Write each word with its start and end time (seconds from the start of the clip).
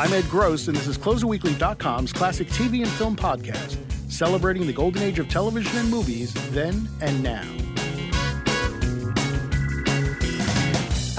I'm 0.00 0.14
Ed 0.14 0.30
Gross, 0.30 0.66
and 0.66 0.74
this 0.74 0.86
is 0.86 0.96
CloserWeekly.com's 0.96 2.10
classic 2.10 2.48
TV 2.48 2.80
and 2.80 2.88
film 2.88 3.16
podcast, 3.16 3.76
celebrating 4.10 4.66
the 4.66 4.72
golden 4.72 5.02
age 5.02 5.18
of 5.18 5.28
television 5.28 5.76
and 5.76 5.90
movies 5.90 6.32
then 6.52 6.88
and 7.02 7.22
now. 7.22 7.46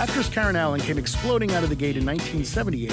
Actress 0.02 0.30
Karen 0.30 0.56
Allen 0.56 0.82
came 0.82 0.98
exploding 0.98 1.52
out 1.52 1.62
of 1.62 1.70
the 1.70 1.76
gate 1.76 1.96
in 1.96 2.04
1978 2.04 2.92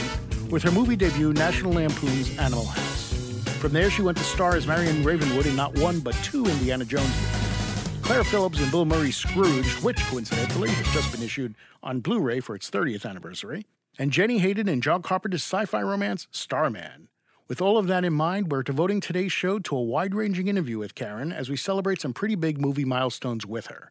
with 0.51 0.63
her 0.63 0.71
movie 0.71 0.95
debut, 0.95 1.33
National 1.33 1.73
Lampoon's 1.73 2.37
Animal 2.39 2.67
House. 2.67 3.15
From 3.59 3.73
there, 3.73 3.91
she 3.91 4.03
went 4.03 4.19
to 4.19 4.25
star 4.25 4.57
as 4.57 4.67
Marion 4.67 5.03
Ravenwood 5.03 5.47
in 5.47 5.57
not 5.57 5.75
one 5.79 6.01
but 6.01 6.13
two 6.17 6.45
Indiana 6.45 6.85
Jones 6.85 7.09
movies. 7.09 8.01
Claire 8.03 8.25
Phillips 8.25 8.61
and 8.61 8.71
Bill 8.71 8.85
Murray's 8.85 9.17
Scrooge, 9.17 9.73
which 9.83 10.05
coincidentally 10.11 10.69
has 10.69 10.93
just 10.93 11.11
been 11.13 11.23
issued 11.23 11.55
on 11.83 12.01
Blu 12.01 12.21
ray 12.21 12.41
for 12.41 12.55
its 12.55 12.69
30th 12.69 13.09
anniversary 13.09 13.65
and 13.99 14.13
Jenny 14.13 14.39
Hayden 14.39 14.69
and 14.69 14.83
John 14.83 15.03
Carpenter's 15.03 15.43
sci 15.43 15.67
fi 15.67 15.83
romance, 15.83 16.29
Starman. 16.31 17.09
With 17.49 17.61
all 17.61 17.79
of 17.79 17.87
that 17.89 18.05
in 18.05 18.13
mind, 18.13 18.53
we're 18.53 18.63
devoting 18.63 19.01
today's 19.01 19.33
show 19.33 19.59
to 19.59 19.77
a 19.77 19.83
wide 19.83 20.15
ranging 20.15 20.49
interview 20.49 20.79
with 20.79 20.95
Karen 20.95 21.33
as 21.33 21.51
we 21.51 21.57
celebrate 21.57 22.01
some 22.01 22.13
pretty 22.13 22.35
big 22.35 22.61
movie 22.61 22.85
milestones 22.85 23.45
with 23.45 23.67
her. 23.67 23.91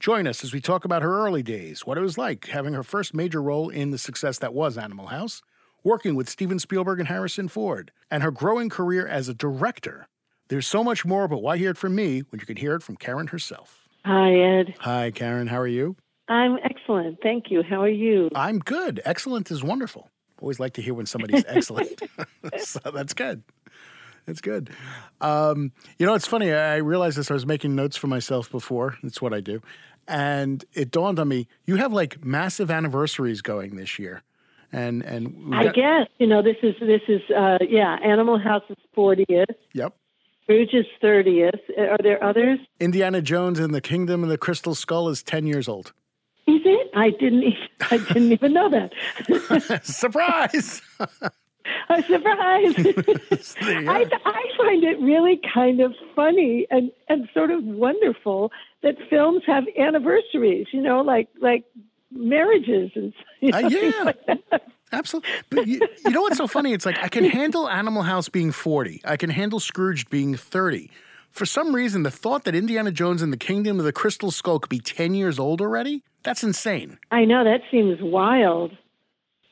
Join 0.00 0.26
us 0.26 0.42
as 0.42 0.52
we 0.52 0.62
talk 0.62 0.86
about 0.86 1.02
her 1.02 1.24
early 1.24 1.42
days, 1.42 1.86
what 1.86 1.98
it 1.98 2.00
was 2.00 2.16
like 2.16 2.46
having 2.46 2.72
her 2.72 2.82
first 2.82 3.14
major 3.14 3.42
role 3.42 3.68
in 3.68 3.90
the 3.90 3.98
success 3.98 4.38
that 4.38 4.54
was 4.54 4.78
Animal 4.78 5.08
House, 5.08 5.42
working 5.84 6.14
with 6.14 6.28
Steven 6.28 6.58
Spielberg 6.58 6.98
and 6.98 7.08
Harrison 7.08 7.48
Ford, 7.48 7.92
and 8.10 8.22
her 8.22 8.30
growing 8.30 8.70
career 8.70 9.06
as 9.06 9.28
a 9.28 9.34
director. 9.34 10.08
There's 10.48 10.66
so 10.66 10.82
much 10.82 11.04
more, 11.04 11.28
but 11.28 11.42
why 11.42 11.58
hear 11.58 11.70
it 11.70 11.76
from 11.76 11.94
me 11.94 12.20
when 12.30 12.40
you 12.40 12.46
can 12.46 12.56
hear 12.56 12.74
it 12.74 12.82
from 12.82 12.96
Karen 12.96 13.28
herself? 13.28 13.88
Hi, 14.06 14.34
Ed. 14.34 14.74
Hi, 14.80 15.10
Karen. 15.10 15.48
How 15.48 15.60
are 15.60 15.66
you? 15.66 15.96
I'm 16.30 16.58
excellent. 16.62 17.18
Thank 17.22 17.50
you. 17.50 17.62
How 17.62 17.82
are 17.82 17.88
you? 17.88 18.30
I'm 18.36 18.60
good. 18.60 19.02
Excellent 19.04 19.50
is 19.50 19.64
wonderful. 19.64 20.08
Always 20.40 20.60
like 20.60 20.74
to 20.74 20.82
hear 20.82 20.94
when 20.94 21.06
somebody's 21.06 21.44
excellent. 21.48 22.00
so 22.58 22.78
that's 22.94 23.12
good. 23.14 23.42
That's 24.26 24.40
good. 24.40 24.70
Um, 25.20 25.72
you 25.98 26.06
know, 26.06 26.14
it's 26.14 26.28
funny. 26.28 26.52
I 26.52 26.76
realized 26.76 27.18
this. 27.18 27.32
I 27.32 27.34
was 27.34 27.46
making 27.46 27.74
notes 27.74 27.96
for 27.96 28.06
myself 28.06 28.48
before. 28.48 28.96
That's 29.02 29.20
what 29.20 29.34
I 29.34 29.40
do. 29.40 29.60
And 30.06 30.64
it 30.72 30.92
dawned 30.92 31.18
on 31.18 31.28
me 31.28 31.48
you 31.64 31.76
have 31.76 31.92
like 31.92 32.24
massive 32.24 32.70
anniversaries 32.70 33.42
going 33.42 33.74
this 33.74 33.98
year. 33.98 34.22
And 34.72 35.02
and 35.02 35.52
I 35.52 35.68
guess 35.68 36.06
you 36.18 36.28
know 36.28 36.42
this 36.42 36.56
is 36.62 36.76
this 36.78 37.02
is 37.08 37.22
uh, 37.36 37.58
yeah 37.68 37.96
Animal 38.04 38.38
House 38.38 38.62
House's 38.68 38.82
fortieth. 38.94 39.50
Yep. 39.72 39.94
Scrooge's 40.44 40.86
thirtieth. 41.00 41.60
Are 41.76 41.98
there 42.00 42.22
others? 42.22 42.60
Indiana 42.78 43.20
Jones 43.20 43.58
and 43.58 43.74
the 43.74 43.80
Kingdom 43.80 44.22
of 44.22 44.28
the 44.28 44.38
Crystal 44.38 44.76
Skull 44.76 45.08
is 45.08 45.24
ten 45.24 45.44
years 45.44 45.68
old. 45.68 45.92
Is 46.50 46.62
it? 46.64 46.90
I 46.96 47.10
didn't. 47.10 47.44
Even, 47.44 47.68
I 47.92 47.98
didn't 47.98 48.32
even 48.32 48.52
know 48.52 48.68
that. 48.70 49.84
surprise! 49.84 50.82
A 51.88 52.02
surprise! 52.02 52.74
I, 53.88 54.04
I 54.24 54.42
find 54.58 54.82
it 54.82 54.98
really 55.00 55.40
kind 55.54 55.80
of 55.80 55.94
funny 56.16 56.66
and 56.70 56.90
and 57.08 57.28
sort 57.32 57.52
of 57.52 57.62
wonderful 57.62 58.50
that 58.82 58.96
films 59.08 59.42
have 59.46 59.62
anniversaries. 59.78 60.66
You 60.72 60.82
know, 60.82 61.02
like 61.02 61.28
like 61.40 61.64
marriages 62.10 62.90
and 62.96 63.12
you 63.40 63.52
uh, 63.54 63.60
know, 63.60 63.66
uh, 63.66 63.70
yeah. 63.70 64.02
Like 64.02 64.62
Absolutely. 64.92 65.30
But 65.50 65.68
you, 65.68 65.80
you 66.04 66.10
know 66.10 66.22
what's 66.22 66.36
so 66.36 66.48
funny? 66.48 66.72
It's 66.72 66.84
like 66.84 66.98
I 66.98 67.06
can 67.06 67.22
handle 67.22 67.68
Animal 67.68 68.02
House 68.02 68.28
being 68.28 68.50
40. 68.50 69.02
I 69.04 69.16
can 69.16 69.30
handle 69.30 69.60
Scrooge 69.60 70.10
being 70.10 70.34
30 70.34 70.90
for 71.30 71.46
some 71.46 71.74
reason, 71.74 72.02
the 72.02 72.10
thought 72.10 72.44
that 72.44 72.54
Indiana 72.54 72.90
Jones 72.90 73.22
and 73.22 73.32
the 73.32 73.36
Kingdom 73.36 73.78
of 73.78 73.84
the 73.84 73.92
Crystal 73.92 74.30
Skull 74.30 74.58
could 74.58 74.68
be 74.68 74.80
10 74.80 75.14
years 75.14 75.38
old 75.38 75.60
already, 75.60 76.02
that's 76.22 76.42
insane. 76.42 76.98
I 77.10 77.24
know, 77.24 77.44
that 77.44 77.60
seems 77.70 77.98
wild. 78.00 78.72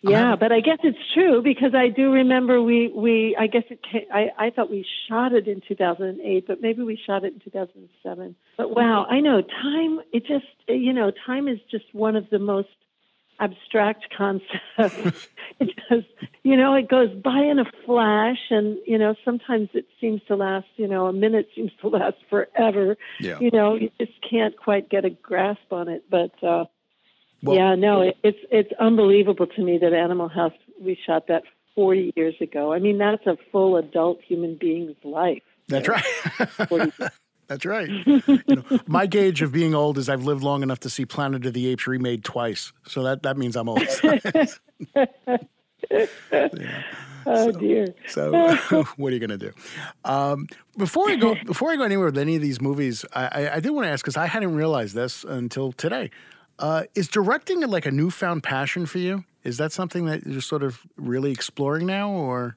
Yeah, 0.00 0.36
but 0.38 0.52
I 0.52 0.61
guess 0.61 0.78
it's 0.84 0.98
true 1.12 1.42
because 1.42 1.75
I 1.75 1.88
do 1.88 2.12
remember 2.12 2.62
we, 2.62 2.92
we 2.94 3.36
I 3.38 3.48
guess 3.48 3.64
it 3.69 3.80
came, 3.83 4.05
I, 4.14 4.28
I 4.38 4.50
thought 4.50 4.70
we 4.70 4.86
shot 5.08 5.33
it 5.33 5.48
in 5.48 5.60
2008, 5.66 6.47
but 6.47 6.60
maybe 6.60 6.82
we 6.82 6.98
shot 7.04 7.25
it 7.25 7.34
in 7.34 7.41
2007. 7.41 8.37
But 8.56 8.75
wow, 8.75 9.06
I 9.10 9.20
know 9.20 9.42
time, 9.42 10.00
it 10.12 10.25
just, 10.25 10.47
you 10.69 10.92
know, 10.92 11.10
time 11.26 11.48
is 11.48 11.59
just 11.70 11.84
one 11.92 12.15
of 12.15 12.31
the 12.31 12.38
most 12.38 12.69
abstract 13.41 14.06
concept. 14.16 14.49
it 15.60 15.71
just, 15.88 16.06
you 16.43 16.56
know, 16.56 16.75
it 16.75 16.88
goes 16.88 17.10
by 17.10 17.41
in 17.41 17.59
a 17.59 17.65
flash, 17.84 18.38
and 18.50 18.78
you 18.87 18.99
know, 18.99 19.15
sometimes 19.25 19.69
it 19.75 19.87
seems 20.00 20.21
to 20.28 20.37
last. 20.37 20.66
You 20.76 20.88
know, 20.88 21.06
a 21.06 21.12
minute 21.12 21.48
seems 21.54 21.72
to 21.81 21.88
last 21.88 22.16
forever. 22.31 22.97
Yeah. 23.21 23.38
You 23.41 23.50
know, 23.53 23.75
you 23.75 23.91
just 23.98 24.12
can't 24.28 24.56
quite 24.56 24.88
get 24.88 25.04
a 25.04 25.10
grasp 25.10 25.72
on 25.72 25.88
it. 25.88 26.04
But 26.10 26.32
uh, 26.43 26.65
well, 27.43 27.56
yeah, 27.56 27.75
no, 27.75 28.03
it, 28.03 28.16
it's 28.22 28.38
it's 28.50 28.72
unbelievable 28.81 29.47
to 29.47 29.62
me 29.62 29.78
that 29.78 29.93
Animal 29.93 30.28
House 30.28 30.53
we 30.81 30.98
shot 31.06 31.28
that 31.28 31.43
40 31.75 32.12
years 32.16 32.34
ago. 32.41 32.72
I 32.72 32.81
mean, 32.81 32.98
that's 32.98 33.27
a 33.27 33.37
full 33.53 33.77
adult 33.77 34.21
human 34.27 34.56
being's 34.60 34.97
life. 35.04 35.43
That's 35.69 35.88
right. 35.88 37.10
That's 37.48 37.64
right. 37.64 37.88
you 38.06 38.22
know, 38.47 38.62
my 38.86 39.06
gauge 39.06 39.42
of 39.42 39.53
being 39.53 39.75
old 39.75 39.98
is 39.98 40.09
I've 40.09 40.25
lived 40.25 40.42
long 40.42 40.62
enough 40.62 40.81
to 40.81 40.91
see 40.91 41.06
Planet 41.06 41.47
of 41.47 41.54
the 41.54 41.66
Apes 41.69 41.86
remade 41.86 42.22
twice. 42.22 42.72
So 42.86 43.03
that, 43.03 43.22
that 43.22 43.36
means 43.36 43.56
I'm 43.56 43.69
old. 43.69 43.82
yeah. 45.91 46.82
Oh 47.26 47.50
so, 47.50 47.59
dear. 47.59 47.94
So 48.06 48.56
what 48.97 49.10
are 49.10 49.16
you 49.16 49.19
going 49.19 49.38
to 49.38 49.38
do? 49.38 49.53
Um, 50.04 50.47
before 50.76 51.10
I 51.10 51.16
go, 51.16 51.36
before 51.44 51.70
I 51.70 51.76
go 51.76 51.82
anywhere 51.82 52.06
with 52.06 52.19
any 52.19 52.36
of 52.36 52.42
these 52.42 52.60
movies, 52.60 53.04
I, 53.12 53.26
I, 53.26 53.54
I 53.56 53.60
did 53.60 53.70
want 53.70 53.86
to 53.86 53.91
ask 53.91 54.04
because 54.04 54.16
I 54.16 54.26
hadn't 54.26 54.54
realized 54.54 54.94
this 54.94 55.25
until 55.25 55.72
today. 55.72 56.10
Uh, 56.59 56.84
is 56.94 57.09
directing 57.09 57.60
like 57.62 57.86
a 57.86 57.91
newfound 57.91 58.42
passion 58.42 58.86
for 58.86 58.98
you? 58.98 59.25
Is 59.44 59.59
that 59.59 59.72
something 59.72 60.06
that 60.06 60.26
you're 60.26 60.41
sort 60.41 60.62
of 60.62 60.80
really 60.97 61.30
exploring 61.30 61.86
now, 61.86 62.10
or? 62.10 62.56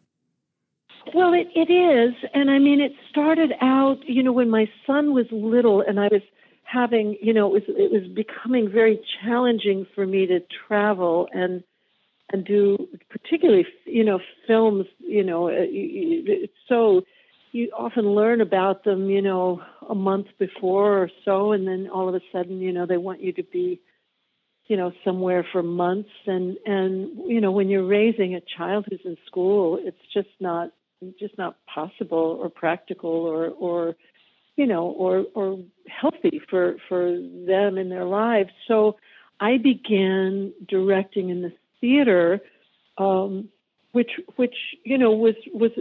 Well, 1.13 1.33
it, 1.33 1.47
it 1.55 1.71
is. 1.71 2.13
And 2.33 2.49
I 2.49 2.59
mean, 2.59 2.79
it 2.81 2.93
started 3.09 3.51
out, 3.61 3.97
you 4.07 4.23
know, 4.23 4.31
when 4.31 4.49
my 4.49 4.69
son 4.85 5.13
was 5.13 5.25
little 5.31 5.81
and 5.81 5.99
I 5.99 6.07
was 6.11 6.21
having, 6.63 7.17
you 7.21 7.33
know, 7.33 7.47
it 7.55 7.67
was, 7.67 7.75
it 7.77 7.91
was 7.91 8.07
becoming 8.13 8.69
very 8.71 8.99
challenging 9.23 9.85
for 9.95 10.05
me 10.05 10.25
to 10.27 10.39
travel 10.67 11.27
and, 11.33 11.63
and 12.31 12.45
do 12.45 12.87
particularly, 13.09 13.65
you 13.85 14.03
know, 14.05 14.19
films, 14.47 14.85
you 14.99 15.23
know, 15.23 15.47
uh, 15.49 15.53
it's 15.59 16.53
so, 16.69 17.01
you 17.51 17.69
often 17.77 18.05
learn 18.15 18.39
about 18.41 18.83
them, 18.85 19.09
you 19.09 19.21
know, 19.21 19.61
a 19.89 19.95
month 19.95 20.27
before 20.39 21.03
or 21.03 21.09
so, 21.25 21.51
and 21.51 21.67
then 21.67 21.89
all 21.93 22.07
of 22.07 22.15
a 22.15 22.21
sudden, 22.31 22.61
you 22.61 22.71
know, 22.71 22.85
they 22.85 22.97
want 22.97 23.21
you 23.21 23.33
to 23.33 23.43
be, 23.43 23.81
you 24.67 24.77
know, 24.77 24.93
somewhere 25.03 25.45
for 25.51 25.61
months, 25.61 26.09
and 26.27 26.57
and 26.65 27.09
you 27.27 27.41
know, 27.41 27.51
when 27.51 27.67
you're 27.69 27.85
raising 27.85 28.35
a 28.35 28.41
child 28.57 28.85
who's 28.89 29.01
in 29.03 29.17
school, 29.27 29.77
it's 29.81 29.97
just 30.13 30.29
not 30.39 30.71
just 31.19 31.37
not 31.37 31.57
possible 31.65 32.37
or 32.41 32.49
practical 32.49 33.09
or 33.09 33.47
or 33.49 33.95
you 34.55 34.65
know 34.65 34.85
or 34.85 35.25
or 35.33 35.59
healthy 35.87 36.41
for 36.49 36.75
for 36.87 37.11
them 37.11 37.77
in 37.77 37.89
their 37.89 38.05
lives. 38.05 38.51
So 38.67 38.97
i 39.39 39.57
began 39.57 40.53
directing 40.67 41.29
in 41.29 41.41
the 41.41 41.51
theater 41.79 42.41
um 42.99 43.49
which 43.91 44.11
which 44.35 44.55
you 44.83 44.97
know 44.97 45.11
was 45.11 45.35
was 45.53 45.71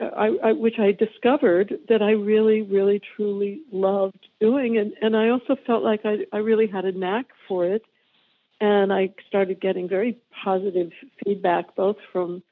I, 0.00 0.36
I 0.42 0.52
which 0.52 0.78
I 0.78 0.92
discovered 0.92 1.78
that 1.88 2.00
I 2.02 2.12
really 2.12 2.62
really 2.62 3.00
truly 3.16 3.60
loved 3.70 4.26
doing. 4.40 4.78
And 4.78 4.92
and 5.02 5.16
I 5.16 5.28
also 5.28 5.56
felt 5.66 5.82
like 5.82 6.00
I 6.04 6.18
I 6.32 6.38
really 6.38 6.66
had 6.66 6.84
a 6.84 6.92
knack 6.92 7.26
for 7.46 7.66
it. 7.66 7.82
And 8.60 8.92
I 8.92 9.10
started 9.28 9.60
getting 9.60 9.88
very 9.88 10.18
positive 10.44 10.90
feedback 11.22 11.76
both 11.76 11.96
from 12.12 12.42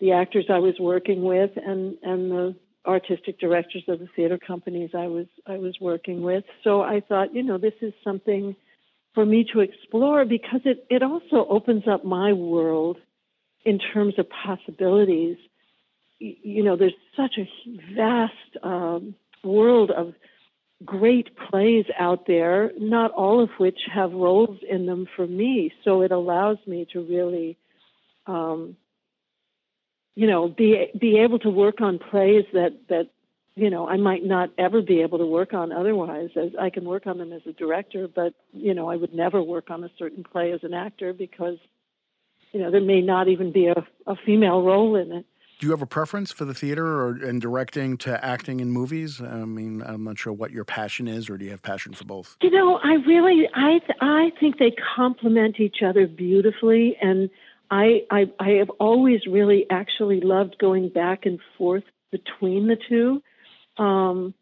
the 0.00 0.12
actors 0.12 0.46
I 0.48 0.58
was 0.58 0.74
working 0.78 1.22
with 1.22 1.50
and 1.56 1.96
and 2.02 2.30
the 2.30 2.56
artistic 2.86 3.38
directors 3.38 3.82
of 3.88 3.98
the 3.98 4.08
theater 4.16 4.38
companies 4.38 4.90
I 4.94 5.06
was 5.06 5.26
I 5.46 5.58
was 5.58 5.76
working 5.80 6.22
with. 6.22 6.44
So 6.64 6.80
I 6.82 7.00
thought, 7.00 7.34
you 7.34 7.42
know, 7.42 7.58
this 7.58 7.74
is 7.80 7.92
something 8.02 8.56
for 9.14 9.26
me 9.26 9.44
to 9.52 9.60
explore 9.60 10.24
because 10.24 10.60
it 10.64 10.86
it 10.88 11.02
also 11.02 11.46
opens 11.48 11.84
up 11.88 12.04
my 12.04 12.32
world 12.32 12.98
in 13.64 13.78
terms 13.78 14.14
of 14.18 14.26
possibilities. 14.30 15.36
You 16.18 16.64
know, 16.64 16.76
there's 16.76 16.94
such 17.16 17.38
a 17.38 17.48
vast 17.94 18.64
um, 18.64 19.14
world 19.44 19.90
of 19.90 20.14
great 20.84 21.36
plays 21.36 21.84
out 21.98 22.26
there, 22.26 22.72
not 22.78 23.10
all 23.12 23.42
of 23.42 23.50
which 23.58 23.78
have 23.92 24.12
roles 24.12 24.58
in 24.68 24.86
them 24.86 25.06
for 25.16 25.26
me. 25.26 25.72
So 25.84 26.02
it 26.02 26.12
allows 26.12 26.58
me 26.66 26.86
to 26.92 27.00
really 27.00 27.58
um, 28.26 28.76
you 30.18 30.26
know, 30.26 30.48
be 30.48 30.90
be 30.98 31.20
able 31.20 31.38
to 31.38 31.48
work 31.48 31.80
on 31.80 32.00
plays 32.00 32.44
that 32.52 32.72
that 32.88 33.06
you 33.54 33.70
know 33.70 33.88
I 33.88 33.98
might 33.98 34.24
not 34.24 34.50
ever 34.58 34.82
be 34.82 35.00
able 35.00 35.18
to 35.18 35.26
work 35.26 35.54
on 35.54 35.70
otherwise. 35.70 36.30
As 36.34 36.50
I 36.60 36.70
can 36.70 36.84
work 36.86 37.06
on 37.06 37.18
them 37.18 37.32
as 37.32 37.42
a 37.46 37.52
director, 37.52 38.08
but 38.08 38.34
you 38.52 38.74
know 38.74 38.90
I 38.90 38.96
would 38.96 39.14
never 39.14 39.40
work 39.40 39.70
on 39.70 39.84
a 39.84 39.90
certain 39.96 40.24
play 40.24 40.50
as 40.50 40.64
an 40.64 40.74
actor 40.74 41.12
because 41.12 41.58
you 42.50 42.58
know 42.58 42.72
there 42.72 42.80
may 42.80 43.00
not 43.00 43.28
even 43.28 43.52
be 43.52 43.68
a, 43.68 43.86
a 44.08 44.16
female 44.26 44.60
role 44.64 44.96
in 44.96 45.12
it. 45.12 45.26
Do 45.60 45.66
you 45.68 45.70
have 45.70 45.82
a 45.82 45.86
preference 45.86 46.32
for 46.32 46.44
the 46.44 46.54
theater 46.54 46.84
or 46.84 47.10
and 47.24 47.40
directing 47.40 47.96
to 47.98 48.24
acting 48.24 48.58
in 48.58 48.72
movies? 48.72 49.20
I 49.20 49.44
mean, 49.44 49.84
I'm 49.86 50.02
not 50.02 50.18
sure 50.18 50.32
what 50.32 50.50
your 50.50 50.64
passion 50.64 51.06
is, 51.06 51.30
or 51.30 51.38
do 51.38 51.44
you 51.44 51.52
have 51.52 51.62
passion 51.62 51.92
for 51.92 52.04
both? 52.04 52.36
You 52.42 52.50
know, 52.50 52.80
I 52.82 52.94
really, 53.06 53.48
I, 53.54 53.80
I 54.00 54.32
think 54.40 54.58
they 54.58 54.74
complement 54.96 55.60
each 55.60 55.82
other 55.84 56.08
beautifully, 56.08 56.96
and 57.00 57.30
I, 57.70 58.02
I 58.10 58.30
I 58.38 58.48
have 58.58 58.70
always 58.78 59.26
really 59.26 59.66
actually 59.70 60.20
loved 60.20 60.56
going 60.58 60.88
back 60.88 61.26
and 61.26 61.38
forth 61.56 61.84
between 62.10 62.66
the 62.66 62.76
two. 62.88 63.22
Um, 63.82 64.34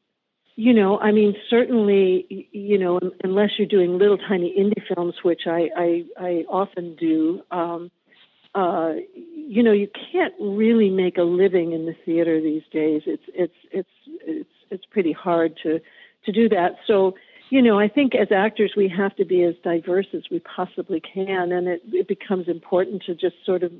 you 0.55 0.73
know, 0.73 0.99
I 0.99 1.12
mean, 1.12 1.34
certainly, 1.50 2.49
you 2.50 2.78
know, 2.78 2.99
unless 3.23 3.50
you're 3.58 3.69
doing 3.69 3.99
little 3.99 4.17
tiny 4.17 4.55
indie 4.58 4.82
films, 4.94 5.14
which 5.23 5.43
I 5.46 5.69
I, 5.76 6.05
I 6.19 6.31
often 6.49 6.96
do. 6.96 7.43
Um, 7.50 7.90
uh, 8.55 8.94
you 9.14 9.62
know, 9.62 9.72
you 9.72 9.87
can't 10.12 10.32
really 10.40 10.88
make 10.88 11.19
a 11.19 11.22
living 11.22 11.72
in 11.72 11.84
the 11.84 11.94
theater 12.06 12.40
these 12.40 12.62
days. 12.72 13.02
It's 13.05 13.22
it's 13.34 13.55
it's 13.70 13.88
it's 14.06 14.49
it's 14.70 14.84
pretty 14.87 15.12
hard 15.12 15.58
to 15.62 15.81
to 16.25 16.32
do 16.32 16.49
that. 16.49 16.76
So, 16.87 17.17
you 17.50 17.62
know, 17.62 17.78
I 17.78 17.88
think 17.88 18.14
as 18.14 18.28
actors 18.32 18.72
we 18.76 18.88
have 18.88 19.14
to 19.16 19.25
be 19.25 19.43
as 19.44 19.54
diverse 19.62 20.06
as 20.12 20.22
we 20.31 20.40
possibly 20.40 21.00
can, 21.00 21.52
and 21.52 21.69
it 21.69 21.82
it 21.87 22.08
becomes 22.08 22.48
important 22.48 23.02
to 23.04 23.14
just 23.14 23.37
sort 23.44 23.62
of, 23.62 23.72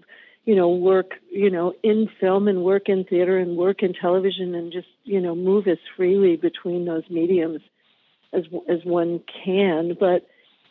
you 0.45 0.55
know, 0.55 0.69
work, 0.69 1.13
you 1.31 1.51
know, 1.51 1.73
in 1.83 2.09
film 2.21 2.47
and 2.49 2.63
work 2.63 2.89
in 2.89 3.05
theater 3.05 3.39
and 3.39 3.57
work 3.57 3.83
in 3.83 3.93
television 3.93 4.55
and 4.55 4.73
just 4.73 4.89
you 5.05 5.21
know 5.21 5.35
move 5.35 5.67
as 5.67 5.79
freely 5.97 6.37
between 6.37 6.85
those 6.85 7.05
mediums 7.11 7.61
as 8.33 8.45
as 8.69 8.85
one 8.85 9.21
can. 9.45 9.97
But 9.99 10.27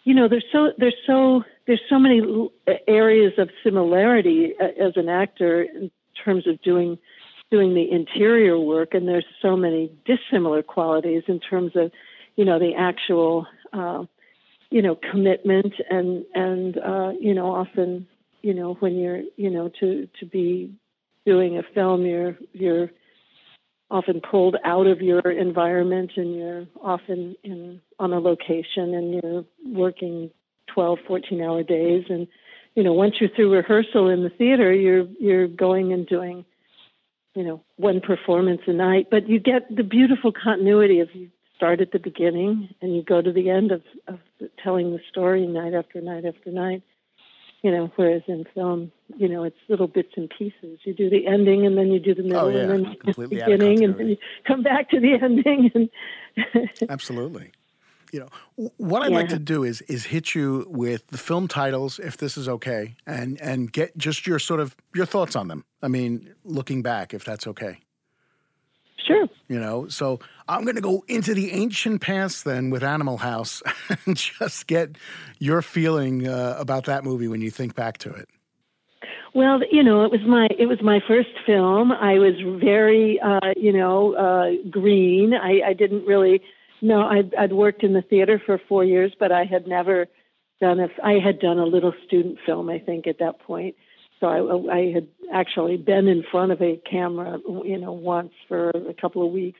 you 0.06 0.13
know, 0.13 0.30
there's 0.30 0.45
so 0.51 0.71
there's 0.77 0.95
so 1.06 1.44
there's 1.68 1.81
so 1.89 2.00
many 2.00 2.21
areas 2.88 3.33
of 3.38 3.50
similarity 3.63 4.53
as 4.59 4.94
an 4.95 5.09
actor 5.09 5.63
in 5.63 5.92
terms 6.24 6.47
of 6.47 6.62
doing 6.62 6.97
doing 7.51 7.74
the 7.74 7.92
interior 7.92 8.59
work, 8.59 8.94
and 8.94 9.07
there's 9.07 9.25
so 9.42 9.56
many 9.56 9.92
dissimilar 10.06 10.63
qualities 10.63 11.24
in 11.27 11.39
terms 11.39 11.71
of, 11.75 11.92
you 12.35 12.45
know, 12.45 12.59
the 12.59 12.73
actual, 12.77 13.47
uh, 13.73 14.03
you 14.69 14.81
know, 14.81 14.97
commitment 15.11 15.73
and 15.89 16.25
and 16.33 16.77
uh, 16.77 17.11
you 17.19 17.33
know, 17.33 17.53
often, 17.53 18.07
you 18.41 18.53
know, 18.53 18.75
when 18.79 18.97
you're, 18.97 19.21
you 19.37 19.49
know, 19.49 19.69
to 19.79 20.07
to 20.19 20.25
be 20.25 20.73
doing 21.25 21.57
a 21.57 21.63
film, 21.73 22.05
you're 22.05 22.37
you're 22.53 22.91
often 23.91 24.19
pulled 24.19 24.55
out 24.65 24.87
of 24.87 25.01
your 25.01 25.19
environment 25.19 26.11
and 26.15 26.35
you're 26.35 26.65
often 26.81 27.35
in 27.43 27.81
on 27.99 28.13
a 28.13 28.19
location 28.19 28.93
and 28.93 29.13
you're 29.13 29.45
working 29.65 30.31
12 30.73 30.99
14 31.07 31.41
hour 31.41 31.63
days. 31.63 32.05
And 32.09 32.27
you 32.75 32.83
know 32.83 32.93
once 32.93 33.15
you're 33.19 33.29
through 33.29 33.53
rehearsal 33.53 34.09
in 34.09 34.23
the 34.23 34.29
theater 34.29 34.73
you're 34.73 35.07
you're 35.19 35.47
going 35.47 35.93
and 35.93 36.05
doing 36.07 36.45
you 37.35 37.43
know 37.43 37.63
one 37.77 38.01
performance 38.01 38.61
a 38.67 38.73
night. 38.73 39.07
But 39.11 39.29
you 39.29 39.39
get 39.39 39.73
the 39.73 39.83
beautiful 39.83 40.31
continuity 40.31 40.99
of 40.99 41.09
you 41.13 41.29
start 41.56 41.81
at 41.81 41.92
the 41.92 42.00
beginning 42.00 42.69
and 42.81 42.96
you 42.96 43.04
go 43.04 43.22
to 43.22 43.31
the 43.31 43.50
end 43.50 43.72
of 43.72 43.81
of 44.07 44.19
telling 44.63 44.92
the 44.92 45.00
story 45.10 45.46
night 45.48 45.74
after 45.74 46.02
night 46.02 46.25
after 46.25 46.52
night 46.52 46.84
you 47.66 47.72
know, 47.72 47.92
whereas 47.96 48.22
in 48.28 48.46
film, 48.54 48.92
you 49.18 49.28
know, 49.28 49.44
it's 49.44 49.57
little 49.69 49.88
bits 49.88 50.12
and 50.16 50.30
pieces. 50.30 50.78
You 50.84 50.94
do 50.94 51.10
the 51.10 51.25
ending 51.25 51.66
and 51.66 51.75
then 51.75 51.88
you 51.88 52.00
do 52.00 52.13
the 52.13 52.22
oh, 52.22 52.25
middle 52.25 52.46
oh, 52.46 52.50
yeah. 52.50 52.60
and 52.60 52.69
then 52.69 52.96
you 53.07 53.13
the 53.13 53.28
beginning 53.28 53.84
and 53.84 53.98
then 53.98 54.10
you 54.10 54.18
come 54.46 54.62
back 54.62 54.92
to 54.92 55.00
the 55.00 55.13
ending 55.22 55.72
and 55.74 55.90
Absolutely. 56.90 57.50
You 58.12 58.19
know, 58.19 58.69
what 58.78 59.02
I'd 59.02 59.10
yeah. 59.10 59.18
like 59.18 59.30
to 59.30 59.40
do 59.40 59.63
is 59.63 59.81
is 59.81 60.06
hit 60.06 60.36
you 60.36 60.68
with 60.69 61.07
the 61.07 61.18
film 61.18 61.48
titles 61.48 61.98
if 61.98 62.18
this 62.18 62.38
is 62.38 62.48
okay 62.48 62.94
and 63.07 63.42
and 63.42 63.72
get 63.72 63.98
just 63.98 64.28
your 64.28 64.38
sort 64.38 64.60
of 64.60 64.75
your 64.94 65.07
thoughts 65.07 65.36
on 65.36 65.48
them. 65.48 65.66
I 65.81 65.88
mean, 65.88 66.36
looking 66.44 66.84
back 66.84 67.16
if 67.16 67.25
that's 67.25 67.48
okay. 67.48 67.80
You 69.47 69.59
know, 69.59 69.88
so 69.89 70.19
I'm 70.47 70.63
going 70.63 70.75
to 70.75 70.81
go 70.81 71.03
into 71.07 71.36
the 71.36 71.51
ancient 71.51 72.01
past 72.01 72.45
then 72.45 72.71
with 72.71 72.83
Animal 72.83 73.18
House 73.18 73.62
and 74.06 74.18
just 74.18 74.65
get 74.65 74.97
your 75.38 75.62
feeling 75.62 76.27
uh, 76.27 76.56
about 76.57 76.86
that 76.86 77.03
movie 77.03 77.27
when 77.27 77.42
you 77.42 77.51
think 77.51 77.75
back 77.75 78.00
to 78.00 78.09
it. 78.09 78.27
Well, 79.36 79.59
you 79.69 79.83
know, 79.83 80.03
it 80.06 80.12
was 80.12 80.21
my 80.21 80.47
it 80.57 80.65
was 80.68 80.81
my 80.81 81.01
first 81.06 81.30
film. 81.45 81.92
I 81.92 82.19
was 82.19 82.36
very, 82.63 83.19
uh, 83.19 83.51
you 83.57 83.74
know, 83.74 84.15
uh, 84.15 84.51
green. 84.69 85.33
I, 85.33 85.62
I 85.68 85.74
didn't 85.74 86.06
really 86.06 86.42
know. 86.81 87.01
I'd, 87.01 87.36
I'd 87.36 87.51
worked 87.51 87.83
in 87.83 87.92
the 87.92 88.01
theater 88.01 88.42
for 88.44 88.62
four 88.69 88.86
years, 88.86 89.12
but 89.19 89.33
I 89.33 89.44
had 89.44 89.68
never 89.68 90.07
done 90.62 90.80
a. 90.80 90.88
I 91.03 91.19
had 91.19 91.39
done 91.39 91.59
a 91.59 91.65
little 91.65 91.94
student 92.07 92.38
film, 92.45 92.69
I 92.69 92.80
think, 92.80 93.07
at 93.07 93.19
that 93.19 93.39
point. 93.39 93.75
So 94.19 94.27
I, 94.27 94.73
I 94.73 94.91
had 94.91 95.07
actually 95.33 95.77
been 95.77 96.07
in 96.07 96.23
front 96.31 96.51
of 96.51 96.62
a 96.62 96.81
camera, 96.89 97.39
you 97.63 97.77
know, 97.77 97.91
once 97.91 98.31
for 98.47 98.69
a 98.69 98.94
couple 98.94 99.25
of 99.25 99.31
weeks. 99.31 99.59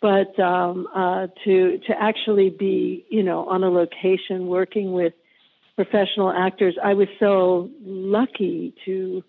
But 0.00 0.38
um, 0.38 0.86
uh, 0.94 1.28
to 1.44 1.78
to 1.86 1.92
actually 1.98 2.50
be, 2.50 3.06
you 3.08 3.22
know, 3.22 3.48
on 3.48 3.64
a 3.64 3.70
location 3.70 4.46
working 4.46 4.92
with 4.92 5.14
professional 5.74 6.30
actors, 6.30 6.76
I 6.82 6.94
was 6.94 7.08
so 7.18 7.70
lucky 7.82 8.74
to, 8.84 9.24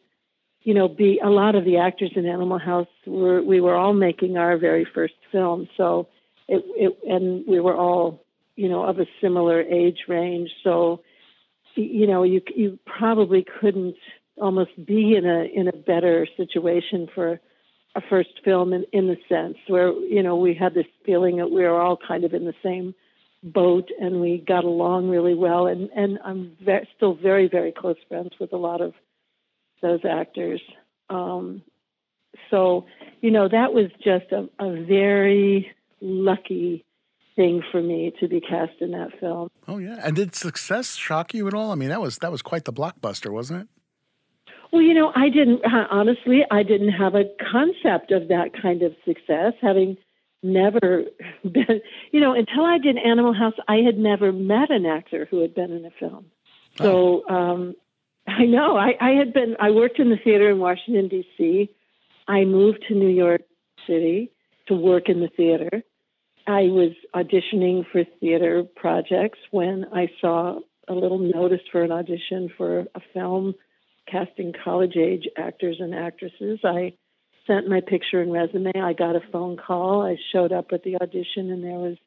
you 0.63 0.73
know, 0.73 0.89
be. 0.89 1.19
A 1.23 1.29
lot 1.29 1.55
of 1.55 1.63
the 1.63 1.77
actors 1.77 2.11
in 2.15 2.25
Animal 2.25 2.59
House 2.59 2.87
were 3.05 3.41
we 3.41 3.61
were 3.61 3.75
all 3.75 3.93
making 3.93 4.37
our 4.37 4.57
very 4.57 4.85
first 4.93 5.15
film, 5.31 5.69
so 5.77 6.09
it, 6.49 6.63
it 6.75 6.97
and 7.09 7.45
we 7.47 7.61
were 7.61 7.75
all, 7.75 8.25
you 8.57 8.67
know, 8.67 8.83
of 8.83 8.99
a 8.99 9.05
similar 9.21 9.61
age 9.61 9.99
range. 10.09 10.49
So, 10.65 11.01
you 11.75 12.07
know, 12.07 12.23
you 12.23 12.41
you 12.53 12.77
probably 12.85 13.45
couldn't 13.61 13.95
almost 14.39 14.71
be 14.85 15.15
in 15.15 15.25
a 15.25 15.43
in 15.43 15.67
a 15.67 15.73
better 15.73 16.27
situation 16.37 17.07
for 17.13 17.39
a 17.95 18.01
first 18.09 18.29
film 18.43 18.73
in, 18.73 18.85
in 18.93 19.07
the 19.07 19.17
sense 19.27 19.57
where 19.67 19.91
you 19.91 20.21
know 20.21 20.35
we 20.35 20.53
had 20.53 20.73
this 20.73 20.85
feeling 21.05 21.37
that 21.37 21.49
we 21.49 21.61
were 21.61 21.79
all 21.79 21.97
kind 21.97 22.23
of 22.23 22.33
in 22.33 22.45
the 22.45 22.53
same 22.63 22.93
boat 23.43 23.89
and 23.99 24.19
we 24.19 24.43
got 24.45 24.63
along 24.63 25.09
really 25.09 25.35
well 25.35 25.67
and 25.67 25.89
and 25.95 26.19
I'm 26.23 26.55
ve- 26.63 26.87
still 26.95 27.15
very 27.15 27.47
very 27.47 27.71
close 27.71 27.97
friends 28.07 28.31
with 28.39 28.53
a 28.53 28.57
lot 28.57 28.81
of 28.81 28.93
those 29.81 30.01
actors 30.03 30.61
um, 31.09 31.61
so 32.49 32.85
you 33.21 33.31
know 33.31 33.47
that 33.47 33.73
was 33.73 33.87
just 34.03 34.31
a, 34.31 34.49
a 34.59 34.83
very 34.83 35.71
lucky 36.01 36.85
thing 37.35 37.63
for 37.71 37.81
me 37.81 38.11
to 38.19 38.27
be 38.27 38.41
cast 38.41 38.73
in 38.81 38.91
that 38.91 39.17
film. 39.19 39.49
Oh 39.67 39.77
yeah, 39.77 39.99
and 40.03 40.15
did 40.15 40.35
success 40.35 40.95
shock 40.95 41.33
you 41.33 41.47
at 41.47 41.53
all? 41.53 41.71
I 41.71 41.75
mean, 41.75 41.89
that 41.89 42.01
was 42.01 42.17
that 42.17 42.31
was 42.31 42.41
quite 42.41 42.65
the 42.65 42.73
blockbuster, 42.73 43.31
wasn't 43.31 43.61
it? 43.61 43.67
Well, 44.71 44.81
you 44.81 44.93
know, 44.93 45.11
I 45.15 45.29
didn't, 45.29 45.61
honestly, 45.65 46.41
I 46.51 46.63
didn't 46.63 46.91
have 46.91 47.15
a 47.15 47.25
concept 47.51 48.11
of 48.11 48.27
that 48.27 48.51
kind 48.61 48.83
of 48.83 48.93
success, 49.05 49.53
having 49.61 49.97
never 50.43 51.03
been, 51.43 51.81
you 52.11 52.19
know, 52.19 52.33
until 52.33 52.65
I 52.65 52.77
did 52.77 52.97
Animal 52.97 53.33
House, 53.33 53.53
I 53.67 53.77
had 53.77 53.97
never 53.97 54.31
met 54.31 54.69
an 54.69 54.85
actor 54.85 55.27
who 55.29 55.41
had 55.41 55.55
been 55.55 55.71
in 55.71 55.85
a 55.85 55.91
film. 55.91 56.25
So, 56.75 57.27
um, 57.27 57.75
I 58.27 58.45
know, 58.45 58.77
I, 58.77 58.93
I 58.99 59.11
had 59.11 59.33
been, 59.33 59.55
I 59.59 59.71
worked 59.71 59.99
in 59.99 60.09
the 60.09 60.17
theater 60.17 60.49
in 60.49 60.59
Washington, 60.59 61.07
D.C. 61.07 61.69
I 62.27 62.43
moved 62.43 62.85
to 62.89 62.93
New 62.93 63.09
York 63.09 63.41
City 63.87 64.31
to 64.67 64.75
work 64.75 65.09
in 65.09 65.21
the 65.21 65.29
theater. 65.29 65.83
I 66.45 66.63
was 66.63 66.91
auditioning 67.15 67.85
for 67.91 68.03
theater 68.19 68.63
projects 68.75 69.39
when 69.51 69.85
I 69.93 70.09
saw 70.21 70.59
a 70.87 70.93
little 70.93 71.19
notice 71.19 71.61
for 71.71 71.83
an 71.83 71.91
audition 71.91 72.49
for 72.57 72.81
a 72.95 73.01
film 73.13 73.55
casting 74.09 74.53
college 74.63 74.95
age 74.95 75.27
actors 75.37 75.77
and 75.79 75.93
actresses. 75.93 76.59
I 76.63 76.93
sent 77.45 77.69
my 77.69 77.81
picture 77.81 78.21
and 78.21 78.31
resume. 78.31 78.71
I 78.75 78.93
got 78.93 79.15
a 79.15 79.21
phone 79.31 79.57
call. 79.57 80.01
I 80.01 80.17
showed 80.31 80.51
up 80.51 80.67
at 80.71 80.83
the 80.83 80.95
audition, 80.95 81.51
and 81.51 81.63
there 81.63 81.79
was 81.79 81.97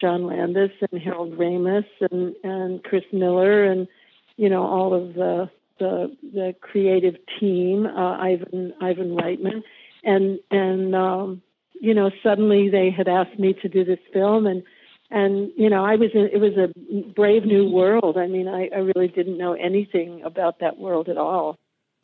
John 0.00 0.26
Landis 0.26 0.70
and 0.90 1.00
Harold 1.00 1.38
Ramis 1.38 1.86
and 2.10 2.34
and 2.44 2.84
Chris 2.84 3.04
Miller 3.12 3.64
and 3.64 3.88
you 4.36 4.48
know 4.48 4.62
all 4.62 4.94
of 4.94 5.14
the 5.14 5.50
the 5.78 6.16
the 6.22 6.54
creative 6.60 7.14
team, 7.40 7.86
uh, 7.86 8.16
Ivan 8.18 8.74
Ivan 8.80 9.16
Reitman, 9.16 9.62
and 10.04 10.38
and 10.50 10.94
um, 10.94 11.42
you 11.80 11.94
know 11.94 12.10
suddenly 12.22 12.68
they 12.68 12.90
had 12.90 13.08
asked 13.08 13.38
me 13.38 13.54
to 13.62 13.68
do 13.68 13.84
this 13.84 13.98
film 14.12 14.46
and 14.46 14.62
and 15.10 15.50
you 15.56 15.70
know 15.70 15.84
i 15.84 15.96
was 15.96 16.10
in, 16.14 16.28
it 16.32 16.38
was 16.38 16.56
a 16.56 16.68
brave 17.14 17.44
new 17.44 17.68
world. 17.68 18.16
I 18.16 18.26
mean 18.26 18.48
I, 18.48 18.68
I 18.74 18.78
really 18.78 19.08
didn't 19.08 19.38
know 19.38 19.54
anything 19.54 20.22
about 20.24 20.60
that 20.60 20.78
world 20.78 21.08
at 21.08 21.16
all. 21.16 21.56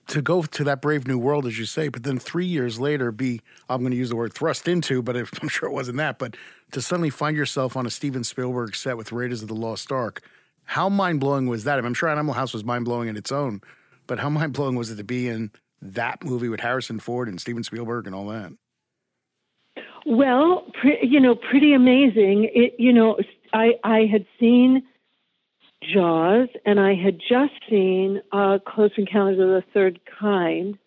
To 0.09 0.23
go 0.23 0.43
to 0.43 0.65
that 0.65 0.83
brave 0.83 1.07
new 1.07 1.19
world 1.19 1.47
as 1.47 1.59
you 1.59 1.65
say 1.65 1.89
but 1.89 2.03
then 2.03 2.19
three 2.19 2.47
years 2.47 2.81
later 2.81 3.13
be 3.13 3.41
i'm 3.69 3.81
going 3.81 3.93
to 3.93 3.97
use 3.97 4.11
the 4.11 4.17
word 4.17 4.33
thrust 4.35 4.69
into 4.69 5.03
but 5.03 5.17
i'm 5.43 5.49
sure 5.49 5.69
it 5.69 5.73
wasn't 5.73 5.97
that 5.99 6.19
but 6.19 6.37
to 6.73 6.83
suddenly 6.83 7.11
find 7.11 7.37
yourself 7.37 7.77
on 7.77 7.87
a 7.87 7.91
steven 7.91 8.25
spielberg 8.25 8.75
set 8.75 8.97
with 8.97 9.13
raiders 9.13 9.43
of 9.43 9.49
the 9.49 9.55
lost 9.55 9.93
ark 9.93 10.23
how 10.65 10.89
mind-blowing 10.89 11.47
was 11.47 11.65
that? 11.65 11.79
I 11.79 11.87
i'm 11.87 11.95
sure 11.95 12.09
animal 12.09 12.35
house 12.35 12.53
was 12.53 12.65
mind-blowing 12.65 13.09
in 13.09 13.17
its 13.17 13.33
own 13.33 13.61
but 14.07 14.19
how 14.19 14.29
mind-blowing 14.29 14.75
was 14.75 14.91
it 14.91 14.97
to 14.97 15.05
be 15.05 15.29
in 15.29 15.51
that 15.81 16.25
movie 16.25 16.49
with 16.49 16.61
harrison 16.61 16.99
ford 16.99 17.29
and 17.29 17.41
steven 17.41 17.63
spielberg 17.63 18.07
and 18.07 18.15
all 18.15 18.27
that 18.27 18.53
well, 20.07 20.67
pre- 20.81 21.01
you 21.03 21.21
know, 21.21 21.35
pretty 21.35 21.75
amazing. 21.75 22.51
It, 22.55 22.75
you 22.79 22.93
know, 22.93 23.19
I 23.53 23.73
I 23.85 24.07
had 24.11 24.27
seen 24.39 24.83
Jaws, 25.83 26.49
and 26.65 26.79
I 26.81 26.95
had 26.95 27.19
just 27.19 27.53
seen 27.69 28.23
uh, 28.33 28.59
Close 28.67 28.93
Encounters 28.97 29.39
of 29.39 29.49
the 29.49 29.65
Third 29.75 30.01
Kind. 30.21 30.79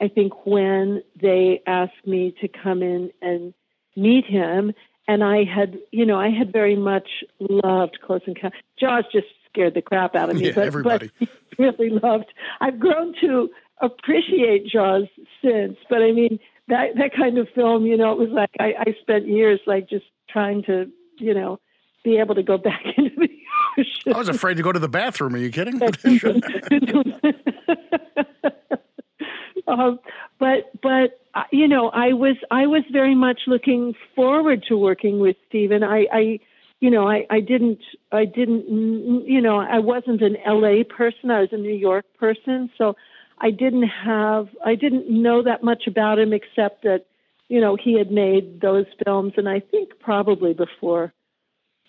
I 0.00 0.08
think 0.08 0.46
when 0.46 1.02
they 1.20 1.60
asked 1.66 2.06
me 2.06 2.34
to 2.40 2.48
come 2.48 2.82
in 2.82 3.10
and 3.20 3.52
meet 3.96 4.24
him, 4.24 4.72
and 5.08 5.24
I 5.24 5.44
had, 5.44 5.78
you 5.90 6.06
know, 6.06 6.18
I 6.18 6.30
had 6.30 6.52
very 6.52 6.76
much 6.76 7.08
loved 7.40 7.98
Close 8.04 8.20
Encounters. 8.26 8.60
Jaws 8.78 9.04
just 9.12 9.26
scared 9.50 9.74
the 9.74 9.82
crap 9.82 10.14
out 10.14 10.30
of 10.30 10.36
me. 10.36 10.46
Yeah, 10.46 10.52
but, 10.54 10.66
everybody. 10.66 11.10
but 11.18 11.28
really 11.58 11.90
loved. 11.90 12.32
I've 12.60 12.78
grown 12.78 13.14
to 13.22 13.50
appreciate 13.80 14.66
Jaws 14.66 15.08
since, 15.42 15.76
but 15.88 16.02
I 16.02 16.12
mean 16.12 16.38
that 16.68 16.96
that 16.96 17.14
kind 17.16 17.38
of 17.38 17.48
film, 17.54 17.86
you 17.86 17.96
know, 17.96 18.12
it 18.12 18.18
was 18.18 18.28
like 18.30 18.50
I, 18.60 18.74
I 18.78 18.94
spent 19.00 19.26
years 19.26 19.60
like 19.66 19.88
just 19.88 20.04
trying 20.28 20.62
to, 20.64 20.90
you 21.18 21.34
know, 21.34 21.58
be 22.04 22.18
able 22.18 22.34
to 22.34 22.42
go 22.42 22.58
back 22.58 22.82
into 22.96 23.10
the 23.16 23.30
ocean. 23.78 24.14
I 24.14 24.18
was 24.18 24.28
afraid 24.28 24.58
to 24.58 24.62
go 24.62 24.72
to 24.72 24.78
the 24.78 24.88
bathroom. 24.88 25.34
Are 25.34 25.38
you 25.38 25.50
kidding? 25.50 25.80
um, 29.66 29.98
but 30.38 30.70
but 30.82 31.20
uh, 31.34 31.44
you 31.52 31.68
know, 31.68 31.90
I 31.90 32.12
was 32.12 32.36
I 32.50 32.66
was 32.66 32.82
very 32.92 33.14
much 33.14 33.42
looking 33.46 33.94
forward 34.14 34.64
to 34.68 34.76
working 34.76 35.20
with 35.20 35.36
Steven. 35.48 35.82
I, 35.82 36.06
I 36.12 36.40
you 36.80 36.90
know, 36.90 37.08
I, 37.08 37.26
I 37.30 37.40
didn't 37.40 37.80
I 38.12 38.24
didn't 38.24 39.24
you 39.26 39.40
know, 39.40 39.58
I 39.58 39.78
wasn't 39.78 40.22
an 40.22 40.36
LA 40.46 40.84
person. 40.84 41.30
I 41.30 41.40
was 41.40 41.48
a 41.52 41.56
New 41.56 41.74
York 41.74 42.04
person, 42.18 42.70
so 42.76 42.94
I 43.40 43.50
didn't 43.50 43.88
have 43.88 44.48
I 44.64 44.74
didn't 44.74 45.08
know 45.10 45.42
that 45.42 45.62
much 45.62 45.86
about 45.86 46.18
him 46.18 46.32
except 46.32 46.82
that 46.82 47.06
you 47.48 47.60
know 47.60 47.76
he 47.76 47.96
had 47.96 48.10
made 48.10 48.60
those 48.60 48.86
films, 49.04 49.34
and 49.36 49.48
I 49.48 49.60
think 49.60 49.98
probably 50.00 50.54
before 50.54 51.12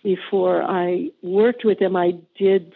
before 0.03 0.63
I 0.63 1.09
worked 1.21 1.65
with 1.65 1.79
him, 1.81 1.95
I 1.95 2.13
did 2.37 2.73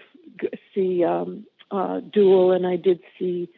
see 0.74 1.04
um, 1.04 1.46
uh, 1.72 2.02
Duel, 2.02 2.52
and 2.52 2.68
I 2.68 2.76
did 2.76 3.00
see 3.18 3.50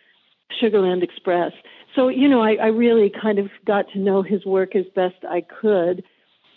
Sugarland 0.62 1.04
Express. 1.04 1.52
So 1.96 2.10
you 2.10 2.28
know, 2.28 2.42
I, 2.42 2.56
I 2.56 2.68
really 2.68 3.10
kind 3.10 3.40
of 3.40 3.50
got 3.66 3.90
to 3.94 4.00
know 4.00 4.22
his 4.22 4.46
work 4.46 4.76
as 4.76 4.86
best 4.96 5.24
I 5.28 5.42
could. 5.42 6.04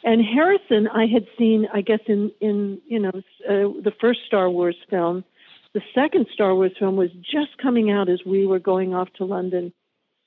And 0.05 0.25
Harrison, 0.25 0.87
I 0.88 1.07
had 1.07 1.27
seen, 1.37 1.67
I 1.73 1.81
guess, 1.81 2.00
in 2.07 2.33
in 2.41 2.81
you 2.87 2.99
know 2.99 3.12
uh, 3.49 3.81
the 3.83 3.93
first 4.00 4.21
Star 4.27 4.50
Wars 4.50 4.77
film 4.91 5.25
the 5.75 5.83
second 5.95 6.27
Star 6.33 6.55
Wars 6.55 6.73
film 6.79 6.97
was 6.97 7.11
just 7.13 7.59
coming 7.63 7.91
out 7.91 8.09
as 8.09 8.21
we 8.25 8.47
were 8.47 8.59
going 8.59 8.95
off 8.95 9.09
to 9.19 9.25
London 9.25 9.73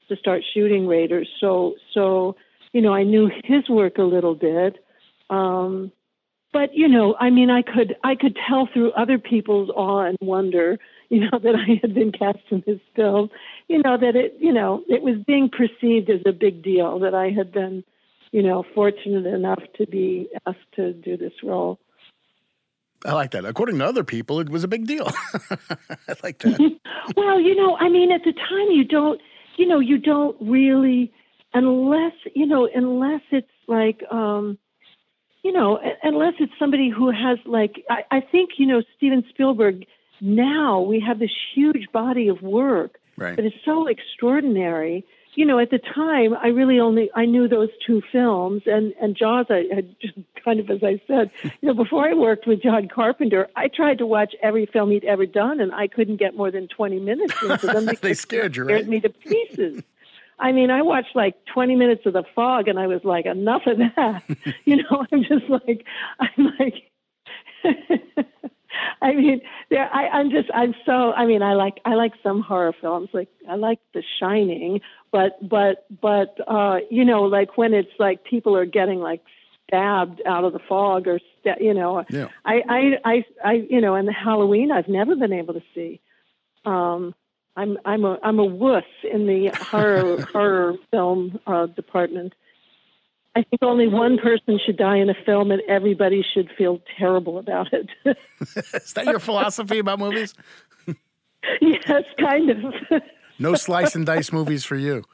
to 0.10 0.16
start 0.16 0.44
shooting 0.54 0.88
Raiders. 0.88 1.30
So, 1.40 1.76
so 1.94 2.36
you 2.74 2.82
know, 2.82 2.94
I 2.94 3.04
knew 3.04 3.30
his 3.44 3.68
work 3.70 3.98
a 3.98 4.04
little 4.04 4.36
bit. 4.36 4.78
Um, 5.30 5.92
but 6.54 6.74
you 6.74 6.88
know, 6.88 7.16
I 7.20 7.30
mean, 7.30 7.50
I 7.50 7.62
could 7.62 7.96
I 8.04 8.16
could 8.16 8.38
tell 8.48 8.68
through 8.72 8.92
other 8.92 9.18
people's 9.18 9.70
awe 9.70 10.06
and 10.06 10.18
wonder, 10.22 10.78
you 11.10 11.22
know, 11.22 11.40
that 11.44 11.56
I 11.56 11.80
had 11.82 11.94
been 11.94 12.12
cast 12.12 12.40
in 12.50 12.64
this 12.66 12.80
film. 12.96 13.30
You 13.68 13.82
know 13.82 13.98
that 13.98 14.16
it, 14.16 14.36
you 14.40 14.52
know, 14.52 14.84
it 14.88 15.02
was 15.02 15.16
being 15.26 15.50
perceived 15.50 16.10
as 16.10 16.22
a 16.26 16.34
big 16.34 16.62
deal 16.62 17.00
that 17.00 17.16
I 17.16 17.30
had 17.30 17.52
been, 17.52 17.84
you 18.32 18.44
know, 18.44 18.64
fortunate 18.76 19.26
enough 19.26 19.64
to 19.78 19.86
be 19.86 20.30
asked 20.46 20.60
to 20.76 20.94
do 20.94 21.16
this 21.18 21.34
role. 21.44 21.80
I 23.06 23.14
like 23.14 23.32
that. 23.32 23.46
According 23.46 23.80
to 23.80 23.86
other 23.86 24.04
people, 24.04 24.40
it 24.40 24.50
was 24.50 24.64
a 24.64 24.68
big 24.68 24.86
deal. 24.86 25.08
I 25.50 26.16
like 26.24 26.40
that. 26.40 26.78
well, 27.16 27.40
you 27.40 27.56
know, 27.56 27.76
I 27.78 27.90
mean, 27.90 28.12
at 28.12 28.24
the 28.24 28.34
time, 28.34 28.72
you 28.72 28.84
don't, 28.84 29.20
you 29.58 29.68
know, 29.68 29.80
you 29.80 29.98
don't 29.98 30.36
really, 30.42 31.12
unless, 31.54 32.14
you 32.36 32.46
know, 32.46 32.68
unless 32.74 33.22
it's 33.32 33.48
like, 33.68 34.02
um, 34.12 34.58
you 35.44 35.52
know, 35.52 35.80
unless 36.04 36.34
it's 36.40 36.54
somebody 36.60 36.90
who 36.90 37.10
has 37.10 37.40
like, 37.46 37.84
I, 37.90 38.18
I 38.18 38.22
think, 38.22 38.52
you 38.58 38.68
know, 38.68 38.82
Steven 38.98 39.24
Spielberg. 39.30 39.86
Now 40.24 40.82
we 40.82 41.04
have 41.06 41.18
this 41.18 41.32
huge 41.56 41.88
body 41.92 42.28
of 42.28 42.44
work 42.44 43.00
right. 43.18 43.36
that 43.36 43.44
is 43.44 43.54
so 43.66 43.88
extraordinary 43.88 45.04
you 45.36 45.46
know, 45.46 45.60
at 45.60 45.70
the 45.70 45.80
time, 45.80 46.34
I 46.34 46.48
really 46.48 46.80
only 46.80 47.10
I 47.16 47.26
knew 47.26 47.48
those 47.48 47.70
two 47.86 48.02
films, 48.12 48.64
and 48.66 48.94
and 49.02 49.16
Jaws. 49.16 49.46
I 49.50 49.64
had 49.74 49.96
just 50.00 50.14
kind 50.44 50.60
of, 50.60 50.70
as 50.70 50.84
I 50.84 51.02
said, 51.08 51.32
you 51.44 51.68
know, 51.68 51.74
before 51.74 52.08
I 52.08 52.14
worked 52.14 52.48
with 52.48 52.62
John 52.62 52.88
Carpenter, 52.88 53.48
I 53.56 53.68
tried 53.68 54.00
to 54.00 54.06
watch 54.06 54.36
every 54.42 54.66
film 54.66 54.92
he'd 54.92 55.06
ever 55.06 55.26
done, 55.26 55.60
and 55.60 55.74
I 55.74 55.88
couldn't 55.88 56.18
get 56.18 56.36
more 56.36 56.52
than 56.52 56.68
twenty 56.68 57.00
minutes 57.00 57.36
into 57.42 57.68
them. 57.68 57.86
because 57.86 58.00
they 58.02 58.14
scared 58.14 58.56
you, 58.56 58.64
right? 58.64 58.76
Scared 58.76 58.90
me 58.90 59.00
to 59.02 59.10
pieces. 59.10 59.84
I 60.38 60.52
mean, 60.54 60.72
I 60.72 60.82
watched 60.82 61.16
like 61.16 61.36
20 61.54 61.76
minutes 61.76 62.04
of 62.08 62.14
The 62.14 62.24
Fog, 62.34 62.68
and 62.68 62.80
I 62.80 62.88
was 62.88 63.04
like, 63.04 63.28
enough 63.28 63.62
of 63.68 63.78
that. 63.78 64.24
you 64.66 64.78
know, 64.78 65.06
I'm 65.12 65.24
just 65.24 65.48
like, 65.48 65.86
I'm 66.20 66.54
like. 66.58 66.90
I 69.02 69.14
mean, 69.14 69.42
there. 69.70 69.90
I, 69.94 70.08
I'm 70.08 70.30
just. 70.30 70.50
I'm 70.54 70.74
so. 70.86 71.14
I 71.14 71.26
mean, 71.26 71.42
I 71.42 71.54
like. 71.54 71.80
I 71.86 71.96
like 71.96 72.14
some 72.24 72.42
horror 72.42 72.74
films. 72.80 73.10
Like 73.14 73.30
I 73.50 73.56
like 73.56 73.80
The 73.94 74.04
Shining, 74.20 74.82
but 75.12 75.38
but 75.48 75.86
but 76.02 76.38
uh, 76.48 76.78
you 76.90 77.06
know, 77.06 77.24
like 77.24 77.58
when 77.58 77.74
it's 77.74 77.92
like 78.00 78.24
people 78.24 78.56
are 78.56 78.66
getting 78.66 79.00
like 79.00 79.22
stabbed 79.68 80.22
out 80.26 80.44
of 80.44 80.54
the 80.54 80.60
fog, 80.60 81.08
or 81.08 81.20
you 81.60 81.74
know, 81.74 82.04
yeah. 82.10 82.28
I, 82.46 82.62
I 82.68 82.82
I 83.06 83.26
I 83.44 83.54
you 83.70 83.82
know, 83.82 83.96
and 83.96 84.08
the 84.08 84.14
Halloween 84.14 84.72
I've 84.72 84.88
never 84.88 85.16
been 85.16 85.34
able 85.34 85.54
to 85.54 85.64
see. 85.74 86.02
Um, 86.66 87.16
I'm 87.56 87.78
I'm 87.86 88.06
a 88.06 88.18
I'm 88.24 88.40
a 88.40 88.46
wuss 88.46 88.84
in 89.12 89.28
the 89.28 89.52
horror 89.56 90.22
horror 90.32 90.76
film 90.92 91.40
uh, 91.48 91.68
department. 91.68 92.34
I 93.36 93.44
think 93.44 93.64
only 93.64 93.88
one 93.88 94.18
person 94.18 94.60
should 94.66 94.78
die 94.78 94.98
in 94.98 95.10
a 95.10 95.14
film, 95.26 95.52
and 95.52 95.62
everybody 95.68 96.24
should 96.34 96.50
feel 96.58 96.82
terrible 96.98 97.38
about 97.38 97.68
it. 97.72 97.90
Is 98.74 98.94
that 98.94 99.06
your 99.06 99.20
philosophy 99.20 99.80
about 99.80 100.00
movies? 100.00 100.34
yes, 101.62 102.04
kind 102.20 102.50
of. 102.50 103.02
no 103.40 103.56
slice 103.56 103.96
and 103.96 104.06
dice 104.06 104.34
movies 104.34 104.66
for 104.66 104.76
you. 104.76 105.06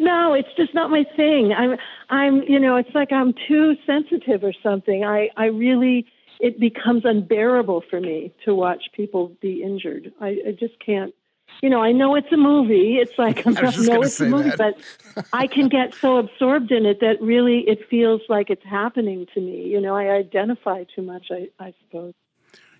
No, 0.00 0.34
it's 0.34 0.48
just 0.56 0.74
not 0.74 0.90
my 0.90 1.04
thing. 1.16 1.52
I'm, 1.52 1.76
I'm, 2.10 2.42
you 2.42 2.58
know, 2.58 2.76
it's 2.76 2.94
like 2.94 3.12
I'm 3.12 3.34
too 3.46 3.74
sensitive 3.86 4.42
or 4.42 4.52
something. 4.62 5.04
I, 5.04 5.28
I 5.36 5.46
really, 5.46 6.06
it 6.40 6.58
becomes 6.58 7.02
unbearable 7.04 7.84
for 7.88 8.00
me 8.00 8.32
to 8.44 8.54
watch 8.54 8.82
people 8.94 9.32
be 9.40 9.62
injured. 9.62 10.12
I, 10.20 10.38
I 10.48 10.50
just 10.58 10.74
can't 10.84 11.14
you 11.62 11.68
know, 11.70 11.82
I 11.82 11.92
know 11.92 12.14
it's 12.14 12.30
a 12.32 12.36
movie. 12.36 12.98
It's 12.98 13.18
like 13.18 13.46
I'm 13.46 13.56
I 13.56 13.62
know 13.62 14.02
it's 14.02 14.20
a 14.20 14.26
movie, 14.26 14.50
that. 14.50 14.76
but 15.14 15.26
I 15.32 15.46
can 15.46 15.68
get 15.78 15.94
so 15.94 16.18
absorbed 16.18 16.70
in 16.70 16.86
it 16.86 17.00
that 17.00 17.20
really 17.20 17.60
it 17.60 17.88
feels 17.88 18.22
like 18.28 18.50
it's 18.50 18.64
happening 18.64 19.26
to 19.34 19.40
me. 19.40 19.64
You 19.64 19.80
know, 19.80 19.96
I 19.96 20.10
identify 20.10 20.84
too 20.94 21.02
much. 21.02 21.28
I, 21.30 21.48
I 21.58 21.74
suppose. 21.84 22.14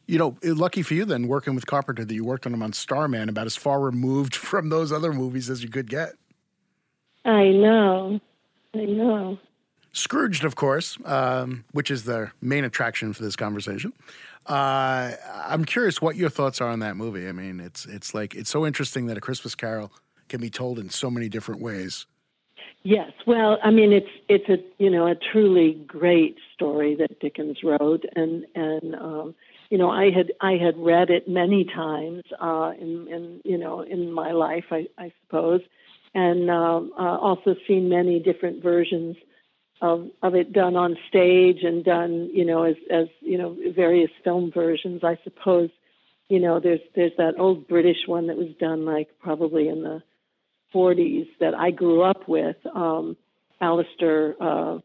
You 0.07 0.19
know, 0.19 0.37
eh, 0.43 0.53
lucky 0.55 0.83
for 0.83 0.95
you 0.95 1.05
then, 1.05 1.29
working 1.29 1.55
with 1.55 1.67
Carpenter, 1.67 2.05
that 2.05 2.15
you 2.15 2.25
worked 2.25 2.47
on 2.47 2.55
him 2.55 2.63
on 2.63 2.73
Starman, 2.73 3.29
about 3.29 3.47
as 3.47 3.57
far 3.57 3.81
removed 3.81 4.35
from 4.51 4.71
those 4.71 4.93
other 4.93 5.13
movies 5.13 5.51
as 5.51 5.63
you 5.63 5.69
could 5.69 5.91
get. 5.91 6.15
I 7.25 7.49
know, 7.49 8.21
I 8.75 8.85
know. 8.85 9.39
Scrooged, 9.93 10.45
of 10.45 10.55
course, 10.55 10.99
um, 11.05 11.65
which 11.73 11.91
is 11.91 12.05
the 12.05 12.31
main 12.41 12.65
attraction 12.65 13.13
for 13.13 13.23
this 13.23 13.37
conversation. 13.37 13.93
Uh, 14.47 15.13
I'm 15.47 15.65
curious 15.65 16.01
what 16.01 16.17
your 16.17 16.31
thoughts 16.31 16.61
are 16.61 16.69
on 16.69 16.81
that 16.81 16.97
movie. 16.97 17.29
I 17.29 17.33
mean, 17.33 17.61
it's 17.61 17.85
it's 17.87 18.15
like 18.15 18.35
it's 18.35 18.51
so 18.51 18.67
interesting 18.67 19.07
that 19.07 19.19
a 19.19 19.21
Christmas 19.21 19.55
Carol 19.55 19.93
can 20.29 20.41
be 20.41 20.51
told 20.51 20.79
in 20.79 20.91
so 20.91 21.11
many 21.11 21.29
different 21.29 21.61
ways. 21.61 22.07
Yes, 22.83 23.11
well, 23.27 23.59
I 23.63 23.71
mean, 23.71 23.93
it's 23.93 24.09
it's 24.29 24.49
a 24.49 24.59
you 24.83 24.89
know 24.89 25.07
a 25.07 25.15
truly 25.15 25.75
great 25.87 26.37
story 26.55 26.95
that 26.97 27.21
Dickens 27.21 27.59
wrote, 27.63 28.05
and 28.15 28.47
and 28.55 28.95
um, 28.95 29.35
you 29.69 29.77
know 29.77 29.91
I 29.91 30.11
had 30.11 30.33
I 30.41 30.53
had 30.53 30.79
read 30.79 31.11
it 31.11 31.29
many 31.29 31.65
times 31.65 32.23
uh, 32.41 32.73
in 32.79 33.09
in 33.09 33.41
you 33.45 33.59
know 33.59 33.81
in 33.83 34.13
my 34.13 34.33
life, 34.33 34.67
I, 34.71 34.87
I 34.97 35.13
suppose, 35.25 35.61
and 36.15 36.51
um, 36.51 36.93
uh, 36.99 37.19
also 37.19 37.57
seen 37.67 37.89
many 37.89 38.21
different 38.21 38.63
versions 38.63 39.17
of 39.81 40.09
of 40.23 40.35
it 40.35 40.53
done 40.53 40.77
on 40.77 40.97
stage 41.09 41.63
and 41.63 41.85
done 41.85 42.31
you 42.33 42.45
know 42.45 42.65
as 42.65 42.77
as 42.91 43.07
you 43.21 43.39
know 43.39 43.57
various 43.75 44.11
film 44.25 44.51
versions 44.53 45.05
i 45.05 45.19
suppose 45.25 45.71
you 46.29 46.41
know 46.41 46.59
there's 46.61 46.81
there's 46.95 47.13
that 47.17 47.39
old 47.39 47.69
british 47.69 48.07
one 48.07 48.27
that 48.27 48.37
was 48.37 48.49
done 48.59 48.85
like 48.85 49.09
probably 49.21 49.69
in 49.69 49.83
the 49.83 50.03
40s 50.75 51.29
that 51.41 51.55
i 51.55 51.71
grew 51.71 52.03
up 52.03 52.29
with 52.29 52.57
um 52.75 53.17
Alastair 53.61 54.35
uh 54.41 54.79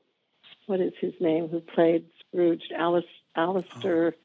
what 0.66 0.80
is 0.80 0.94
his 1.00 1.14
name 1.20 1.48
who 1.48 1.60
played 1.60 2.06
Scrooge? 2.34 2.64
Alice 2.76 3.04
Alastair. 3.36 4.14
Oh. 4.16 4.20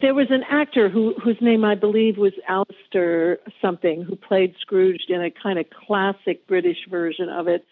there 0.00 0.14
was 0.14 0.30
an 0.30 0.42
actor 0.48 0.88
who 0.88 1.14
whose 1.22 1.38
name 1.40 1.64
I 1.64 1.74
believe 1.74 2.18
was 2.18 2.32
Alastair 2.48 3.38
something 3.60 4.02
who 4.02 4.16
played 4.16 4.54
Scrooge 4.60 5.04
in 5.08 5.22
a 5.22 5.30
kind 5.30 5.58
of 5.58 5.66
classic 5.70 6.46
British 6.46 6.86
version 6.90 7.28
of 7.28 7.48
it 7.48 7.64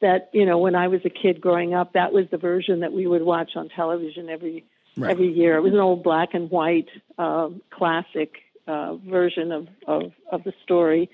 that 0.00 0.30
you 0.32 0.46
know 0.46 0.58
when 0.58 0.74
I 0.74 0.88
was 0.88 1.00
a 1.04 1.10
kid 1.10 1.40
growing 1.40 1.74
up, 1.74 1.92
that 1.92 2.12
was 2.12 2.26
the 2.30 2.38
version 2.38 2.80
that 2.80 2.92
we 2.92 3.06
would 3.06 3.22
watch 3.22 3.52
on 3.56 3.68
television 3.68 4.28
every 4.28 4.64
right. 4.96 5.10
every 5.10 5.32
year. 5.32 5.56
It 5.56 5.62
was 5.62 5.72
an 5.72 5.80
old 5.80 6.02
black 6.02 6.30
and 6.34 6.50
white 6.50 6.88
uh, 7.18 7.48
classic 7.70 8.34
uh, 8.66 8.96
version 8.96 9.52
of, 9.52 9.68
of 9.86 10.12
of 10.30 10.44
the 10.44 10.52
story, 10.62 11.10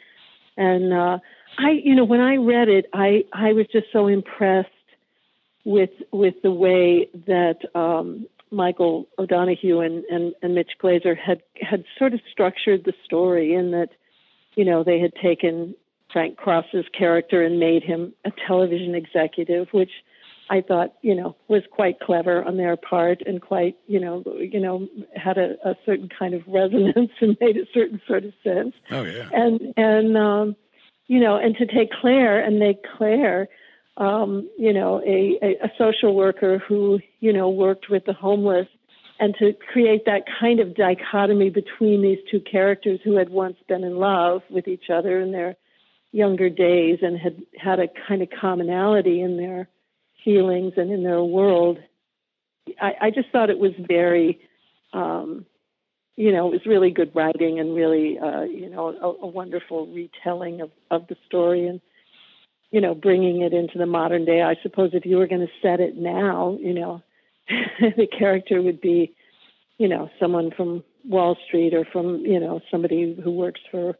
and 0.57 0.93
uh, 0.93 1.19
I 1.59 1.71
you 1.83 1.95
know 1.95 2.05
when 2.05 2.21
I 2.21 2.37
read 2.37 2.69
it, 2.69 2.87
I 2.93 3.25
I 3.33 3.53
was 3.53 3.67
just 3.73 3.87
so 3.93 4.07
impressed 4.07 4.71
with 5.65 5.91
with 6.13 6.35
the 6.43 6.53
way 6.53 7.09
that 7.27 7.59
um, 7.75 8.27
Michael 8.51 9.09
O'Donoghue 9.19 9.81
and, 9.81 10.05
and 10.05 10.35
and 10.43 10.55
Mitch 10.55 10.73
Glazer 10.83 11.17
had 11.19 11.43
had 11.61 11.85
sort 11.99 12.15
of 12.15 12.21
structured 12.31 12.85
the 12.85 12.95
story 13.05 13.55
in 13.55 13.73
that 13.73 13.91
you 14.55 14.65
know 14.65 14.85
they 14.85 15.01
had 15.01 15.13
taken 15.21 15.75
Frank 16.17 16.39
Cross's 16.39 16.87
character 16.99 17.43
and 17.43 17.61
made 17.61 17.83
him 17.83 18.15
a 18.25 18.33
television 18.47 18.95
executive, 18.95 19.69
which 19.73 19.91
I 20.49 20.63
thought, 20.63 20.95
you 21.03 21.15
know, 21.15 21.37
was 21.47 21.63
quite 21.71 22.01
clever 22.01 22.43
on 22.43 22.57
their 22.57 22.75
part 22.75 23.21
and 23.27 23.43
quite, 23.43 23.77
you 23.87 24.01
know, 24.01 24.25
you 24.39 24.59
know, 24.59 24.89
had 25.15 25.37
a, 25.37 25.57
a 25.63 25.77
certain 25.85 26.09
kind 26.09 26.33
of 26.33 26.41
resonance 26.49 27.11
and 27.21 27.37
made 27.39 27.59
a 27.59 27.67
certain 27.75 28.01
sort 28.07 28.25
of 28.25 28.33
sense. 28.43 28.73
Oh 28.91 29.03
yeah. 29.03 29.29
And 29.31 29.75
and 29.77 30.17
um, 30.17 30.57
you 31.07 31.21
know, 31.21 31.37
and 31.37 31.55
to 31.57 31.67
take 31.67 31.91
Claire 31.93 32.43
and 32.43 32.59
make 32.59 32.79
Claire, 32.97 33.49
um, 33.99 34.49
you 34.57 34.73
know, 34.73 35.03
a, 35.03 35.39
a, 35.43 35.67
a 35.67 35.73
social 35.77 36.15
worker 36.15 36.63
who, 36.67 36.99
you 37.21 37.35
know, 37.35 37.51
worked 37.51 37.91
with 37.91 38.07
the 38.07 38.15
homeless 38.15 38.69
and 39.21 39.35
to 39.39 39.53
create 39.71 40.07
that 40.07 40.23
kind 40.41 40.61
of 40.61 40.75
dichotomy 40.75 41.51
between 41.51 42.01
these 42.01 42.21
two 42.31 42.41
characters 42.41 43.01
who 43.05 43.17
had 43.17 43.29
once 43.29 43.59
been 43.69 43.85
in 43.85 43.99
love 43.99 44.41
with 44.49 44.67
each 44.67 44.89
other 44.89 45.21
and 45.21 45.35
their 45.35 45.57
younger 46.13 46.49
days 46.49 46.99
and 47.03 47.19
had 47.19 47.43
had 47.59 47.79
a 47.79 47.89
kind 48.09 48.23
of 48.23 48.29
commonality 48.41 49.21
in 49.21 49.37
their 49.37 49.69
feelings 50.25 50.73
and 50.77 50.91
in 50.91 51.03
their 51.03 51.23
world. 51.23 51.79
I, 52.81 52.93
I 53.01 53.11
just 53.11 53.31
thought 53.31 53.51
it 53.51 53.59
was 53.59 53.73
very, 53.79 54.41
um, 54.93 55.47
you 56.17 56.33
know, 56.33 56.49
it 56.49 56.53
was 56.53 56.67
really 56.67 56.91
good 56.91 57.15
writing 57.15 57.61
and 57.61 57.75
really, 57.75 58.19
uh, 58.19 58.43
you 58.43 58.69
know, 58.71 58.89
a, 58.89 59.25
a 59.25 59.27
wonderful 59.27 59.87
retelling 59.87 60.61
of, 60.61 60.71
of 60.91 61.07
the 61.09 61.17
story 61.27 61.67
and, 61.67 61.81
you 62.71 62.81
know, 62.81 62.95
bringing 62.95 63.43
it 63.43 63.53
into 63.53 63.79
the 63.79 63.87
modern 63.87 64.25
day. 64.25 64.43
I 64.43 64.57
suppose 64.63 64.91
if 64.95 65.07
you 65.07 65.19
were 65.19 65.29
going 65.29 65.47
to 65.47 65.53
set 65.63 65.81
it 65.81 65.97
now, 65.97 66.59
you 66.61 66.75
know, 66.75 67.03
the 67.49 68.07
character 68.07 68.61
would 68.61 68.81
be, 68.81 69.15
you 69.79 69.89
know, 69.89 70.11
someone 70.19 70.51
from 70.51 70.83
Wall 71.05 71.37
Street 71.47 71.75
or 71.75 71.85
from, 71.85 72.27
you 72.27 72.41
know, 72.41 72.61
somebody 72.71 73.17
who 73.23 73.31
works 73.31 73.61
for 73.71 73.97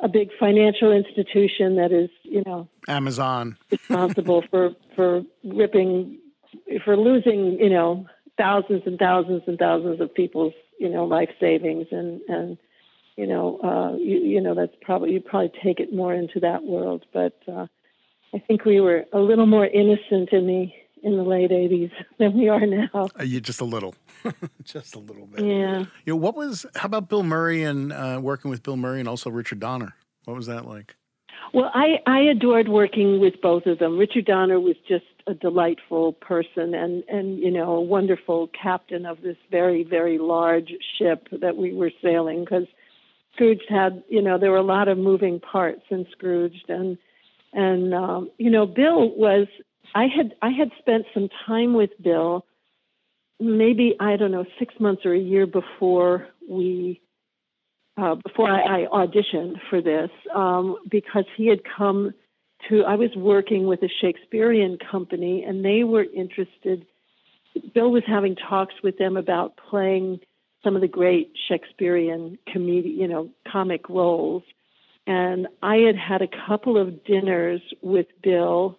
a 0.00 0.08
big 0.08 0.30
financial 0.38 0.92
institution 0.92 1.76
that 1.76 1.92
is, 1.92 2.10
you 2.22 2.42
know, 2.44 2.68
Amazon. 2.88 3.56
responsible 3.70 4.44
for 4.50 4.70
for 4.94 5.22
ripping 5.44 6.18
for 6.84 6.96
losing, 6.96 7.58
you 7.58 7.70
know, 7.70 8.06
thousands 8.36 8.82
and 8.86 8.98
thousands 8.98 9.42
and 9.46 9.58
thousands 9.58 10.00
of 10.00 10.14
people's, 10.14 10.54
you 10.78 10.88
know, 10.88 11.04
life 11.04 11.30
savings. 11.40 11.86
And 11.90 12.20
and 12.28 12.58
you 13.16 13.26
know, 13.26 13.58
uh, 13.64 13.96
you, 13.96 14.18
you 14.18 14.40
know, 14.40 14.54
that's 14.54 14.74
probably 14.82 15.12
you 15.12 15.20
probably 15.20 15.52
take 15.62 15.80
it 15.80 15.94
more 15.94 16.14
into 16.14 16.40
that 16.40 16.64
world, 16.64 17.04
but 17.12 17.38
uh, 17.48 17.66
I 18.34 18.38
think 18.38 18.64
we 18.64 18.80
were 18.80 19.04
a 19.12 19.18
little 19.18 19.46
more 19.46 19.66
innocent 19.66 20.30
in 20.32 20.46
the 20.46 20.68
in 21.06 21.16
the 21.16 21.22
late 21.22 21.52
80s 21.52 21.92
than 22.18 22.36
we 22.36 22.48
are 22.48 22.66
now. 22.66 23.08
Uh, 23.18 23.22
you 23.22 23.40
just 23.40 23.60
a 23.60 23.64
little, 23.64 23.94
just 24.64 24.96
a 24.96 24.98
little 24.98 25.26
bit. 25.26 25.44
Yeah. 25.44 25.84
You 26.04 26.12
know, 26.12 26.16
what 26.16 26.34
was, 26.34 26.66
how 26.74 26.86
about 26.86 27.08
Bill 27.08 27.22
Murray 27.22 27.62
and 27.62 27.92
uh, 27.92 28.18
working 28.20 28.50
with 28.50 28.64
Bill 28.64 28.76
Murray 28.76 28.98
and 28.98 29.08
also 29.08 29.30
Richard 29.30 29.60
Donner? 29.60 29.94
What 30.24 30.36
was 30.36 30.46
that 30.48 30.66
like? 30.66 30.96
Well, 31.54 31.70
I, 31.72 32.00
I 32.08 32.18
adored 32.22 32.68
working 32.68 33.20
with 33.20 33.40
both 33.40 33.66
of 33.66 33.78
them. 33.78 33.96
Richard 33.96 34.24
Donner 34.24 34.58
was 34.58 34.74
just 34.88 35.04
a 35.28 35.34
delightful 35.34 36.14
person 36.14 36.74
and, 36.74 37.04
and, 37.08 37.38
you 37.38 37.52
know, 37.52 37.76
a 37.76 37.80
wonderful 37.80 38.50
captain 38.60 39.06
of 39.06 39.22
this 39.22 39.36
very, 39.48 39.84
very 39.84 40.18
large 40.18 40.72
ship 40.98 41.28
that 41.40 41.56
we 41.56 41.72
were 41.72 41.92
sailing 42.02 42.40
because 42.40 42.66
Scrooge 43.32 43.62
had, 43.68 44.02
you 44.08 44.22
know, 44.22 44.38
there 44.38 44.50
were 44.50 44.56
a 44.56 44.62
lot 44.62 44.88
of 44.88 44.98
moving 44.98 45.38
parts 45.38 45.82
in 45.88 46.04
Scrooged 46.10 46.68
and, 46.68 46.98
and, 47.52 47.94
um, 47.94 48.30
you 48.38 48.50
know, 48.50 48.66
Bill 48.66 49.16
was 49.16 49.46
I 49.94 50.06
had 50.06 50.34
I 50.42 50.50
had 50.50 50.70
spent 50.78 51.06
some 51.14 51.28
time 51.46 51.74
with 51.74 51.90
Bill, 52.02 52.44
maybe 53.40 53.96
I 54.00 54.16
don't 54.16 54.32
know 54.32 54.44
six 54.58 54.74
months 54.80 55.02
or 55.04 55.12
a 55.12 55.18
year 55.18 55.46
before 55.46 56.28
we 56.48 57.00
uh, 57.96 58.14
before 58.16 58.50
I, 58.50 58.82
I 58.82 58.86
auditioned 58.92 59.56
for 59.70 59.80
this 59.80 60.10
um, 60.34 60.76
because 60.90 61.24
he 61.36 61.48
had 61.48 61.60
come 61.64 62.12
to. 62.68 62.84
I 62.84 62.96
was 62.96 63.10
working 63.16 63.66
with 63.66 63.82
a 63.82 63.88
Shakespearean 64.00 64.78
company 64.90 65.44
and 65.44 65.64
they 65.64 65.84
were 65.84 66.04
interested. 66.04 66.86
Bill 67.74 67.90
was 67.90 68.02
having 68.06 68.36
talks 68.36 68.74
with 68.82 68.98
them 68.98 69.16
about 69.16 69.56
playing 69.70 70.20
some 70.62 70.74
of 70.74 70.82
the 70.82 70.88
great 70.88 71.32
Shakespearean 71.48 72.38
comedy, 72.52 72.90
you 72.90 73.08
know, 73.08 73.30
comic 73.50 73.88
roles. 73.88 74.42
And 75.06 75.46
I 75.62 75.76
had 75.76 75.96
had 75.96 76.22
a 76.22 76.28
couple 76.46 76.76
of 76.76 77.04
dinners 77.04 77.62
with 77.80 78.06
Bill 78.22 78.78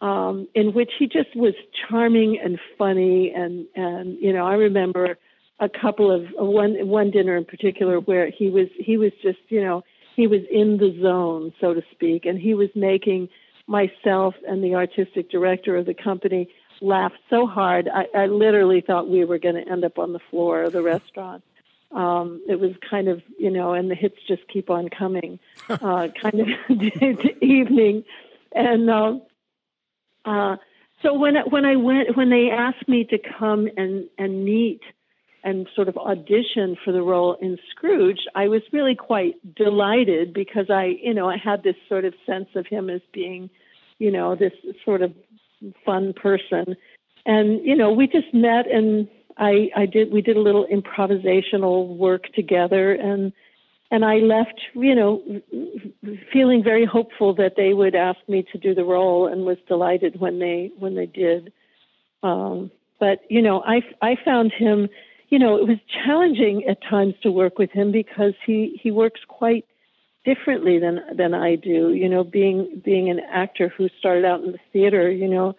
um, 0.00 0.48
in 0.54 0.72
which 0.72 0.90
he 0.98 1.06
just 1.06 1.34
was 1.36 1.54
charming 1.88 2.38
and 2.42 2.58
funny. 2.78 3.32
And, 3.34 3.66
and, 3.74 4.16
you 4.20 4.32
know, 4.32 4.46
I 4.46 4.54
remember 4.54 5.18
a 5.58 5.68
couple 5.68 6.10
of 6.10 6.26
uh, 6.40 6.44
one, 6.44 6.88
one 6.88 7.10
dinner 7.10 7.36
in 7.36 7.44
particular 7.44 8.00
where 8.00 8.30
he 8.30 8.48
was, 8.50 8.68
he 8.78 8.96
was 8.96 9.12
just, 9.22 9.38
you 9.48 9.62
know, 9.62 9.84
he 10.16 10.26
was 10.26 10.40
in 10.50 10.78
the 10.78 10.98
zone, 11.00 11.52
so 11.60 11.74
to 11.74 11.82
speak, 11.92 12.26
and 12.26 12.38
he 12.38 12.54
was 12.54 12.68
making 12.74 13.28
myself 13.66 14.34
and 14.48 14.64
the 14.64 14.74
artistic 14.74 15.30
director 15.30 15.76
of 15.76 15.86
the 15.86 15.94
company 15.94 16.48
laugh 16.80 17.12
so 17.28 17.46
hard. 17.46 17.88
I, 17.88 18.06
I 18.16 18.26
literally 18.26 18.80
thought 18.80 19.08
we 19.08 19.24
were 19.24 19.38
going 19.38 19.54
to 19.54 19.70
end 19.70 19.84
up 19.84 19.98
on 19.98 20.12
the 20.12 20.18
floor 20.30 20.62
of 20.62 20.72
the 20.72 20.82
restaurant. 20.82 21.44
Um, 21.92 22.42
it 22.48 22.58
was 22.58 22.72
kind 22.88 23.08
of, 23.08 23.22
you 23.38 23.50
know, 23.50 23.74
and 23.74 23.90
the 23.90 23.94
hits 23.94 24.16
just 24.26 24.42
keep 24.48 24.70
on 24.70 24.88
coming, 24.88 25.38
uh, 25.68 26.08
kind 26.20 26.40
of 26.40 26.48
evening. 27.42 28.04
And, 28.52 28.88
uh, 28.88 29.18
uh, 30.24 30.56
so 31.02 31.14
when 31.14 31.36
when 31.48 31.64
I 31.64 31.76
went 31.76 32.16
when 32.16 32.30
they 32.30 32.50
asked 32.50 32.88
me 32.88 33.04
to 33.04 33.18
come 33.38 33.68
and 33.76 34.08
and 34.18 34.44
meet 34.44 34.80
and 35.42 35.66
sort 35.74 35.88
of 35.88 35.96
audition 35.96 36.76
for 36.84 36.92
the 36.92 37.02
role 37.02 37.36
in 37.40 37.56
Scrooge, 37.70 38.20
I 38.34 38.48
was 38.48 38.60
really 38.72 38.94
quite 38.94 39.36
delighted 39.54 40.34
because 40.34 40.68
I 40.68 40.96
you 41.02 41.14
know 41.14 41.28
I 41.28 41.36
had 41.36 41.62
this 41.62 41.76
sort 41.88 42.04
of 42.04 42.14
sense 42.26 42.48
of 42.54 42.66
him 42.66 42.90
as 42.90 43.00
being, 43.12 43.48
you 43.98 44.10
know, 44.10 44.34
this 44.34 44.52
sort 44.84 45.02
of 45.02 45.14
fun 45.84 46.12
person, 46.12 46.76
and 47.24 47.64
you 47.64 47.76
know 47.76 47.90
we 47.90 48.06
just 48.06 48.32
met 48.34 48.66
and 48.70 49.08
I 49.38 49.70
I 49.74 49.86
did 49.86 50.12
we 50.12 50.20
did 50.20 50.36
a 50.36 50.40
little 50.40 50.66
improvisational 50.66 51.96
work 51.96 52.32
together 52.34 52.92
and 52.92 53.32
and 53.90 54.04
I 54.04 54.16
left, 54.16 54.60
you 54.74 54.94
know, 54.94 55.22
feeling 56.32 56.62
very 56.62 56.84
hopeful 56.84 57.34
that 57.34 57.54
they 57.56 57.72
would 57.72 57.94
ask 57.94 58.18
me 58.28 58.46
to 58.52 58.58
do 58.58 58.74
the 58.74 58.84
role, 58.84 59.26
and 59.26 59.44
was 59.44 59.58
delighted 59.66 60.20
when 60.20 60.38
they 60.38 60.70
when 60.78 60.94
they 60.94 61.06
did. 61.06 61.52
Um, 62.22 62.70
but 63.00 63.20
you 63.28 63.42
know, 63.42 63.62
I 63.62 63.82
I 64.00 64.16
found 64.24 64.52
him, 64.52 64.88
you 65.28 65.38
know, 65.38 65.56
it 65.56 65.66
was 65.66 65.78
challenging 66.04 66.64
at 66.68 66.78
times 66.82 67.14
to 67.22 67.32
work 67.32 67.58
with 67.58 67.70
him 67.70 67.90
because 67.90 68.34
he 68.46 68.78
he 68.80 68.90
works 68.90 69.20
quite 69.26 69.64
differently 70.24 70.78
than 70.78 71.00
than 71.16 71.34
I 71.34 71.56
do. 71.56 71.92
You 71.92 72.08
know, 72.08 72.22
being 72.22 72.80
being 72.84 73.10
an 73.10 73.20
actor 73.20 73.72
who 73.76 73.88
started 73.98 74.24
out 74.24 74.42
in 74.44 74.52
the 74.52 74.58
theater, 74.72 75.10
you 75.10 75.26
know, 75.26 75.56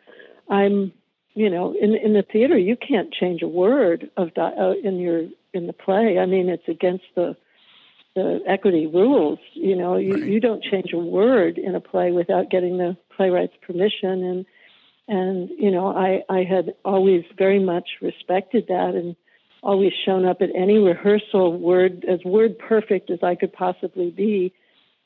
I'm 0.50 0.94
you 1.34 1.50
know 1.50 1.76
in 1.80 1.96
in 1.96 2.14
the 2.14 2.24
theater 2.24 2.58
you 2.58 2.78
can't 2.78 3.14
change 3.14 3.42
a 3.42 3.48
word 3.48 4.10
of 4.16 4.34
di- 4.34 4.56
uh, 4.58 4.74
in 4.84 5.00
your 5.00 5.28
in 5.54 5.68
the 5.68 5.74
play. 5.74 6.18
I 6.18 6.26
mean, 6.26 6.48
it's 6.48 6.70
against 6.70 7.06
the 7.16 7.36
the 8.16 8.40
equity 8.48 8.88
rules. 8.88 9.40
You 9.54 9.76
know, 9.76 9.98
you, 9.98 10.14
right. 10.14 10.24
you 10.24 10.40
don't 10.40 10.64
change 10.64 10.94
a 10.94 10.98
word 10.98 11.58
in 11.58 11.76
a 11.76 11.80
play 11.80 12.12
without 12.12 12.50
getting 12.50 12.78
the 12.78 12.98
playwright's 13.16 13.56
permission. 13.62 14.24
And 14.24 14.46
and 15.08 15.50
you 15.58 15.72
know, 15.72 15.88
I 15.88 16.24
I 16.30 16.44
had 16.44 16.74
always 16.84 17.24
very 17.38 17.60
much 17.60 17.90
respected 18.02 18.66
that 18.68 18.94
and 18.96 19.16
always 19.64 19.92
shown 20.06 20.26
up 20.26 20.42
at 20.42 20.50
any 20.56 20.80
rehearsal 20.80 21.58
word 21.58 22.04
as 22.10 22.20
word 22.26 22.58
perfect 22.58 23.12
as 23.12 23.20
I 23.22 23.36
could 23.36 23.54
possibly 23.54 24.10
be, 24.10 24.54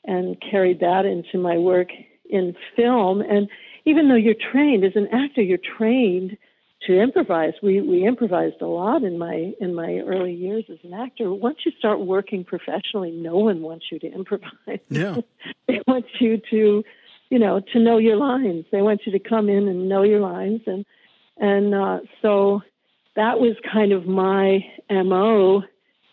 and 0.04 0.36
carried 0.40 0.80
that 0.80 1.04
into 1.04 1.38
my 1.38 1.58
work 1.58 1.88
in 2.28 2.56
film. 2.74 3.20
And 3.20 3.48
even 3.84 4.08
though 4.08 4.16
you're 4.16 4.34
trained 4.34 4.84
as 4.84 4.96
an 4.96 5.08
actor, 5.12 5.42
you're 5.42 5.58
trained 5.58 6.36
to 6.86 7.00
improvise. 7.00 7.54
We 7.62 7.80
we 7.80 8.06
improvised 8.06 8.60
a 8.60 8.66
lot 8.66 9.02
in 9.02 9.18
my 9.18 9.52
in 9.60 9.74
my 9.74 9.98
early 10.06 10.34
years 10.34 10.64
as 10.70 10.78
an 10.84 10.94
actor. 10.94 11.32
Once 11.32 11.58
you 11.64 11.72
start 11.78 12.00
working 12.00 12.44
professionally, 12.44 13.10
no 13.10 13.36
one 13.36 13.60
wants 13.62 13.86
you 13.90 13.98
to 14.00 14.12
improvise. 14.12 14.80
Yeah. 14.88 15.16
they 15.68 15.80
want 15.86 16.06
you 16.20 16.40
to, 16.50 16.84
you 17.30 17.38
know, 17.38 17.60
to 17.72 17.78
know 17.78 17.98
your 17.98 18.16
lines. 18.16 18.66
They 18.70 18.82
want 18.82 19.02
you 19.06 19.12
to 19.12 19.18
come 19.18 19.48
in 19.48 19.68
and 19.68 19.88
know 19.88 20.02
your 20.02 20.20
lines 20.20 20.62
and 20.66 20.84
and 21.38 21.74
uh, 21.74 21.98
so 22.22 22.62
that 23.14 23.40
was 23.40 23.56
kind 23.70 23.92
of 23.92 24.06
my 24.06 24.64
MO, 24.90 25.62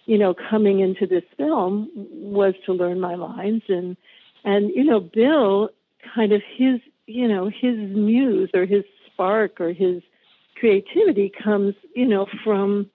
you 0.06 0.18
know, 0.18 0.34
coming 0.50 0.80
into 0.80 1.06
this 1.08 1.24
film 1.38 1.90
was 1.96 2.54
to 2.66 2.74
learn 2.74 3.00
my 3.00 3.16
lines 3.16 3.64
and 3.70 3.96
and 4.44 4.72
you 4.76 4.84
know, 4.84 5.00
Bill 5.00 5.70
kind 6.16 6.34
of 6.34 6.42
his, 6.58 6.80
you 7.06 7.28
know, 7.28 7.46
his 7.46 7.78
muse 7.78 8.50
or 8.54 8.66
his 8.66 8.84
spark 9.06 9.62
or 9.62 9.72
his 9.72 10.02
creativity 10.64 11.30
comes, 11.44 11.76
you 11.94 12.06
know, 12.06 12.26
from, 12.42 12.90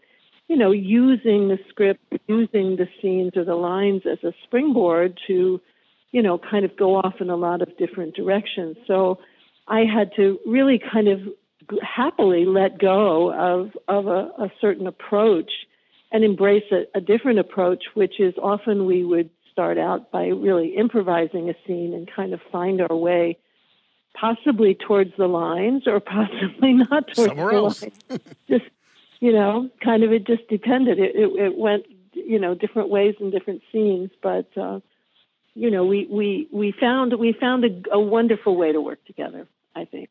you 0.49 0.57
know, 0.57 0.71
using 0.71 1.49
the 1.49 1.59
script, 1.69 2.01
using 2.27 2.77
the 2.77 2.89
scenes 3.03 3.33
or 3.37 3.45
the 3.45 3.55
lines 3.55 4.03
as 4.11 4.17
a 4.25 4.33
springboard 4.45 5.19
to, 5.27 5.61
you 6.11 6.23
know, 6.23 6.39
kind 6.39 6.65
of 6.65 6.75
go 6.79 6.97
off 6.97 7.17
in 7.21 7.29
a 7.29 7.37
lot 7.37 7.61
of 7.61 7.77
different 7.77 8.15
directions. 8.15 8.79
So 8.87 9.19
I 9.67 9.81
had 9.81 10.13
to 10.17 10.39
really 10.47 10.81
kind 10.81 11.09
of 11.09 11.21
happily 11.83 12.47
let 12.47 12.79
go 12.79 13.35
of 13.35 13.77
of 13.87 14.07
a, 14.07 14.31
a 14.45 14.51
certain 14.63 14.87
approach 14.87 15.51
and 16.11 16.25
embrace 16.25 16.65
a, 16.73 16.85
a 16.97 17.03
different 17.03 17.39
approach, 17.39 17.85
which 17.93 18.19
is 18.19 18.33
often 18.43 18.87
we 18.87 19.05
would 19.05 19.29
start 19.53 19.77
out 19.77 20.11
by 20.11 20.29
really 20.29 20.75
improvising 20.75 21.51
a 21.51 21.55
scene 21.67 21.93
and 21.93 22.09
kind 22.17 22.33
of 22.33 22.41
find 22.51 22.81
our 22.81 22.97
way 22.97 23.37
possibly 24.19 24.75
towards 24.75 25.13
the 25.17 25.27
lines 25.27 25.87
or 25.87 26.01
possibly 26.01 26.73
not 26.91 27.07
towards 27.15 27.31
Somewhere 27.31 27.51
the 27.51 27.57
else. 27.57 27.83
lines. 27.83 28.23
just 28.49 28.65
you 29.21 29.33
know, 29.33 29.69
kind 29.83 30.05
of 30.05 30.13
it 30.13 30.27
just 30.27 30.47
depended. 30.49 30.99
It, 30.99 31.17
it, 31.17 31.29
it 31.47 31.59
went 31.59 31.85
you 32.13 32.39
know 32.39 32.55
different 32.55 32.89
ways 32.89 33.15
in 33.21 33.31
different 33.31 33.63
scenes, 33.73 34.11
but 34.23 34.49
uh, 34.57 34.81
you 35.55 35.71
know 35.71 35.85
we 35.85 36.07
we 36.11 36.49
we 36.53 36.73
found 36.73 37.15
we 37.19 37.33
found 37.33 37.65
a, 37.65 37.83
a 37.93 38.01
wonderful 38.01 38.57
way 38.57 38.73
to 38.73 38.81
work 38.81 39.05
together. 39.07 39.47
I 39.75 39.85
think. 39.85 40.09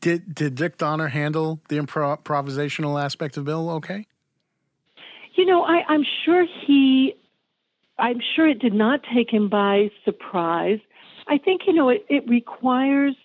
Did 0.00 0.34
did 0.34 0.56
Dick 0.56 0.78
Donner 0.78 1.08
handle 1.08 1.60
the 1.68 1.78
impro- 1.78 2.20
improvisational 2.20 3.02
aspect 3.02 3.36
of 3.36 3.44
Bill 3.44 3.70
okay? 3.70 4.06
You 5.34 5.46
know, 5.46 5.62
I, 5.62 5.82
I'm 5.88 6.04
sure 6.24 6.44
he, 6.66 7.14
I'm 7.98 8.20
sure 8.36 8.46
it 8.46 8.58
did 8.58 8.74
not 8.74 9.00
take 9.14 9.32
him 9.32 9.48
by 9.48 9.90
surprise. 10.04 10.80
I 11.32 11.38
think, 11.38 11.62
you 11.66 11.72
know, 11.72 11.88
it, 11.88 12.04
it 12.10 12.28
requires, 12.28 13.16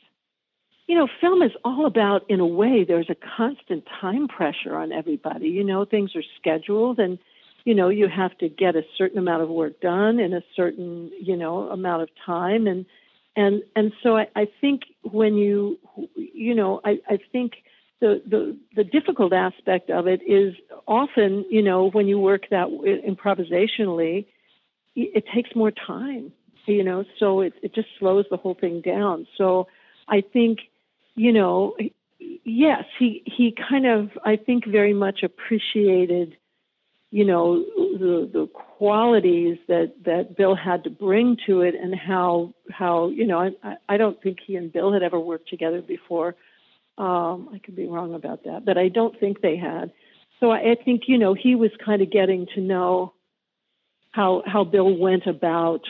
you 0.88 0.96
know, 0.98 1.08
film 1.20 1.42
is 1.42 1.52
all 1.66 1.86
about, 1.86 2.22
in 2.30 2.40
a 2.40 2.48
way, 2.62 2.86
there's 2.88 3.10
a 3.10 3.18
constant 3.38 3.84
time 4.00 4.30
pressure 4.30 4.76
on 4.78 4.94
everybody. 4.94 5.50
You 5.50 5.66
know, 5.66 5.84
things 5.84 6.16
are 6.16 6.24
scheduled 6.40 7.00
and, 7.00 7.20
you 7.66 7.76
know, 7.76 7.90
you 7.90 8.08
have 8.08 8.38
to 8.38 8.48
get 8.48 8.78
a 8.78 8.84
certain 8.98 9.18
amount 9.18 9.42
of 9.44 9.50
work 9.50 9.82
done 9.82 10.20
in 10.20 10.32
a 10.34 10.42
certain, 10.56 11.12
you 11.20 11.36
know, 11.36 11.70
amount 11.70 12.02
of 12.04 12.10
time. 12.26 12.66
And, 12.66 12.86
and, 13.36 13.62
and 13.76 13.92
so 14.02 14.16
I, 14.16 14.28
I 14.36 14.48
think 14.62 14.84
when 15.02 15.36
you, 15.36 15.78
you 16.16 16.56
know, 16.56 16.80
I, 16.86 17.00
I 17.10 17.20
think 17.34 17.50
the, 18.00 18.22
the 18.26 18.58
the 18.76 18.84
difficult 18.84 19.34
aspect 19.34 19.90
of 19.90 20.08
it 20.08 20.22
is 20.22 20.54
often, 20.88 21.46
you 21.50 21.64
know, 21.64 21.90
when 21.90 22.08
you 22.08 22.20
work 22.20 22.44
that 22.52 22.68
improvisationally, 22.70 24.28
it 24.96 25.26
takes 25.34 25.56
more 25.56 25.72
time, 25.72 26.32
you 26.74 26.84
know, 26.84 27.06
so 27.20 27.42
it 27.42 27.54
it 27.62 27.74
just 27.74 27.88
slows 28.00 28.26
the 28.30 28.38
whole 28.38 28.56
thing 28.56 28.82
down. 28.82 29.28
So 29.38 29.68
I 30.08 30.22
think, 30.22 30.60
you 31.16 31.32
know, 31.32 31.76
yes, 32.20 32.84
he 33.00 33.24
he 33.26 33.54
kind 33.70 33.86
of 33.86 34.10
I 34.24 34.36
think 34.36 34.66
very 34.66 34.94
much 34.94 35.24
appreciated, 35.24 36.38
you 37.12 37.26
know, 37.26 37.64
the 37.76 38.30
the 38.32 38.48
qualities 38.54 39.58
that 39.68 39.94
that 40.06 40.38
Bill 40.38 40.56
had 40.56 40.84
to 40.84 40.90
bring 40.90 41.38
to 41.48 41.62
it 41.62 41.76
and 41.76 41.96
how 41.96 42.54
how 42.72 43.10
you 43.10 43.26
know 43.26 43.52
I 43.64 43.76
I 43.90 43.98
don't 43.98 44.22
think 44.22 44.40
he 44.46 44.56
and 44.56 44.72
Bill 44.72 44.94
had 44.94 45.04
ever 45.04 45.20
worked 45.20 45.50
together 45.50 45.82
before 45.82 46.36
um, 46.98 47.50
I 47.54 47.60
could 47.60 47.76
be 47.76 47.88
wrong 47.88 48.16
about 48.16 48.44
that, 48.46 48.66
but 48.66 48.78
I 48.78 48.90
don't 48.90 49.20
think 49.20 49.42
they 49.42 49.56
had. 49.56 49.92
So 50.40 50.52
I, 50.52 50.72
I 50.72 50.76
think 50.84 51.04
you 51.08 51.18
know 51.18 51.34
he 51.34 51.56
was 51.56 51.72
kind 51.84 52.02
of 52.02 52.12
getting 52.12 52.48
to 52.56 52.62
know 52.62 53.14
how 54.12 54.44
how 54.46 54.64
Bill 54.64 54.98
went 54.98 55.28
about 55.28 55.82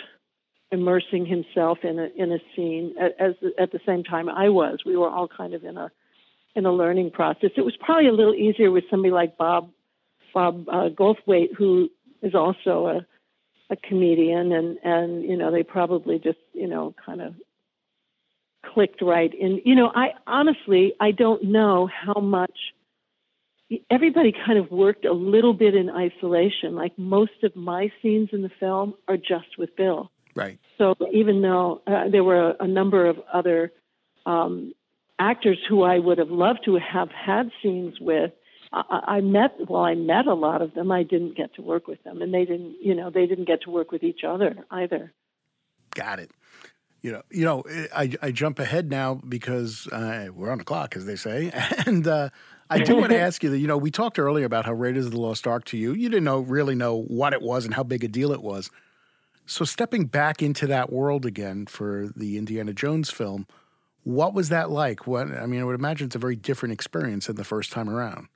immersing 0.72 1.26
himself 1.26 1.80
in 1.84 2.00
a 2.00 2.10
in 2.16 2.32
a 2.32 2.40
scene 2.56 2.94
as 3.20 3.34
at 3.58 3.72
the 3.72 3.80
same 3.86 4.04
time 4.04 4.30
I 4.30 4.50
was. 4.50 4.80
We 4.86 4.98
were 4.98 5.10
all 5.10 5.28
kind 5.28 5.54
of 5.54 5.64
in 5.64 5.78
a 5.78 5.92
in 6.56 6.66
a 6.66 6.72
learning 6.72 7.12
process. 7.12 7.52
It 7.56 7.62
was 7.62 7.78
probably 7.80 8.08
a 8.08 8.14
little 8.14 8.36
easier 8.36 8.72
with 8.72 8.84
somebody 8.90 9.12
like 9.12 9.38
Bob 9.38 9.70
Bob 10.34 10.68
uh, 10.70 10.90
Goldthwait, 10.90 11.56
who 11.58 11.90
is 12.22 12.36
also 12.36 12.88
a 12.88 13.06
a 13.70 13.76
comedian, 13.76 14.52
and 14.52 14.78
and 14.84 15.24
you 15.24 15.38
know 15.38 15.52
they 15.52 15.64
probably 15.64 16.20
just 16.20 16.40
you 16.54 16.68
know 16.68 16.94
kind 17.06 17.22
of 17.22 17.36
clicked 18.74 19.02
right. 19.02 19.34
And, 19.40 19.62
you 19.66 19.76
know, 19.76 19.92
I 19.94 20.10
honestly, 20.26 20.94
I 21.00 21.12
don't 21.12 21.44
know 21.46 21.88
how 21.88 22.20
much 22.20 22.56
everybody 23.90 24.34
kind 24.46 24.58
of 24.58 24.72
worked 24.72 25.06
a 25.06 25.14
little 25.14 25.54
bit 25.54 25.76
in 25.76 25.90
isolation. 25.90 26.76
Like 26.76 26.98
most 26.98 27.44
of 27.44 27.56
my 27.56 27.92
scenes 28.02 28.30
in 28.32 28.42
the 28.42 28.52
film 28.60 28.94
are 29.08 29.18
just 29.18 29.58
with 29.58 29.76
Bill. 29.76 30.12
Right. 30.38 30.60
So 30.78 30.96
even 31.12 31.42
though 31.42 31.82
uh, 31.88 32.10
there 32.12 32.24
were 32.24 32.52
a, 32.52 32.56
a, 32.62 32.68
number 32.68 33.08
of 33.08 33.18
other 33.34 33.72
um, 34.26 34.74
actors 35.18 35.58
who 35.68 35.82
I 35.82 35.98
would 35.98 36.20
have 36.20 36.30
loved 36.30 36.60
to 36.66 36.76
have 36.76 37.10
had 37.10 37.50
scenes 37.64 37.96
with, 38.00 38.32
I, 38.72 39.02
I 39.08 39.22
met 39.22 39.56
well, 39.68 39.82
I 39.82 39.96
met 39.96 40.28
a 40.28 40.36
lot 40.36 40.62
of 40.62 40.74
them. 40.76 40.92
I 40.92 41.04
didn't 41.04 41.36
get 41.36 41.56
to 41.56 41.62
work 41.62 41.88
with 41.88 42.04
them, 42.04 42.22
and 42.22 42.34
they 42.34 42.46
didn't, 42.46 42.76
you 42.82 42.94
know, 42.94 43.10
they 43.10 43.26
didn't 43.26 43.46
get 43.46 43.64
to 43.64 43.72
work 43.72 43.92
with 43.92 44.04
each 44.04 44.22
other 44.24 44.56
either. 44.70 45.12
Got 45.96 46.20
it 46.20 46.32
you 47.02 47.12
know, 47.12 47.22
you 47.30 47.46
know, 47.46 47.64
I, 47.96 48.12
I 48.22 48.32
jump 48.32 48.60
ahead 48.60 48.90
now 48.90 49.16
because 49.16 49.88
uh, 49.88 50.28
we're 50.34 50.52
on 50.52 50.58
the 50.58 50.64
clock, 50.64 50.96
as 50.96 51.06
they 51.06 51.16
say, 51.16 51.52
and 51.86 52.08
uh, 52.08 52.30
I 52.70 52.80
do 52.80 52.98
want 52.98 53.12
to 53.12 53.20
ask 53.22 53.44
you 53.44 53.50
that. 53.52 53.60
You 53.60 53.68
know, 53.68 53.78
we 53.78 53.92
talked 53.92 54.20
earlier 54.20 54.46
about 54.46 54.66
how 54.66 54.74
Raiders 54.74 55.06
of 55.06 55.12
the 55.12 55.22
Lost 55.22 55.48
Ark 55.48 55.66
to 55.66 55.78
you, 55.78 55.94
you 55.94 56.10
didn't 56.10 56.26
know 56.26 56.40
really 56.40 56.76
know 56.76 57.02
what 57.02 57.34
it 57.34 57.42
was 57.42 57.66
and 57.66 57.74
how 57.74 57.84
big 57.84 58.04
a 58.04 58.08
deal 58.08 58.32
it 58.32 58.42
was. 58.42 58.70
So 59.48 59.64
stepping 59.64 60.06
back 60.06 60.44
into 60.44 60.68
that 60.68 60.92
world 60.92 61.26
again 61.26 61.66
for 61.66 62.10
the 62.16 62.38
Indiana 62.38 62.74
Jones 62.74 63.10
film, 63.10 63.48
what 64.04 64.34
was 64.34 64.50
that 64.50 64.70
like? 64.70 65.08
What 65.08 65.32
I 65.32 65.46
mean, 65.46 65.62
I 65.62 65.64
would 65.64 65.76
imagine 65.76 66.08
it's 66.08 66.16
a 66.16 66.20
very 66.20 66.36
different 66.36 66.74
experience 66.74 67.28
than 67.28 67.38
the 67.38 67.44
first 67.46 67.72
time 67.72 67.90
around. 67.90 68.28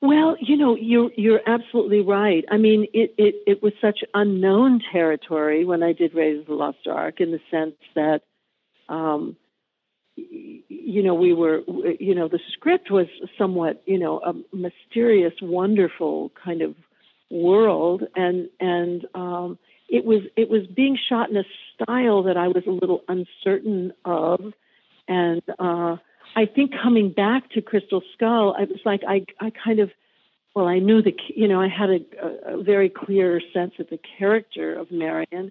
Well, 0.00 0.36
you 0.40 0.56
know, 0.56 0.76
you're 0.76 1.10
you're 1.16 1.40
absolutely 1.46 2.00
right. 2.00 2.44
I 2.50 2.56
mean, 2.56 2.86
it, 2.92 3.14
it, 3.18 3.36
it 3.46 3.62
was 3.62 3.72
such 3.80 4.00
unknown 4.14 4.80
territory 4.92 5.64
when 5.64 5.82
I 5.82 5.92
did 5.92 6.14
Raiders 6.14 6.42
of 6.42 6.46
the 6.46 6.54
Lost 6.54 6.86
Ark, 6.88 7.20
in 7.20 7.32
the 7.32 7.40
sense 7.50 7.74
that, 7.94 8.22
um, 8.88 9.36
you 10.14 11.02
know, 11.02 11.14
we 11.14 11.32
were, 11.32 11.62
you 11.98 12.14
know, 12.14 12.28
the 12.28 12.40
script 12.52 12.90
was 12.90 13.06
somewhat, 13.36 13.82
you 13.86 13.98
know, 13.98 14.20
a 14.20 14.34
mysterious, 14.54 15.34
wonderful 15.40 16.30
kind 16.44 16.62
of 16.62 16.74
world, 17.30 18.04
and 18.14 18.48
and 18.60 19.04
um, 19.14 19.58
it 19.88 20.04
was 20.04 20.22
it 20.36 20.48
was 20.50 20.66
being 20.66 20.98
shot 21.08 21.30
in 21.30 21.36
a 21.36 21.44
style 21.74 22.24
that 22.24 22.36
I 22.36 22.48
was 22.48 22.64
a 22.66 22.70
little 22.70 23.02
uncertain 23.08 23.92
of, 24.04 24.52
and 25.08 25.42
uh, 25.58 25.96
I 26.36 26.46
think 26.46 26.72
coming 26.80 27.10
back 27.10 27.50
to 27.50 27.62
Crystal 27.62 28.02
Skull, 28.14 28.54
I 28.58 28.62
was 28.62 28.80
like, 28.84 29.02
I, 29.06 29.24
I 29.40 29.50
kind 29.50 29.80
of, 29.80 29.90
well, 30.54 30.66
I 30.66 30.78
knew 30.78 31.02
the, 31.02 31.14
you 31.34 31.48
know, 31.48 31.60
I 31.60 31.68
had 31.68 31.90
a, 31.90 32.54
a 32.54 32.62
very 32.62 32.88
clear 32.88 33.40
sense 33.52 33.72
of 33.78 33.88
the 33.90 33.98
character 34.18 34.74
of 34.74 34.90
Marion 34.90 35.50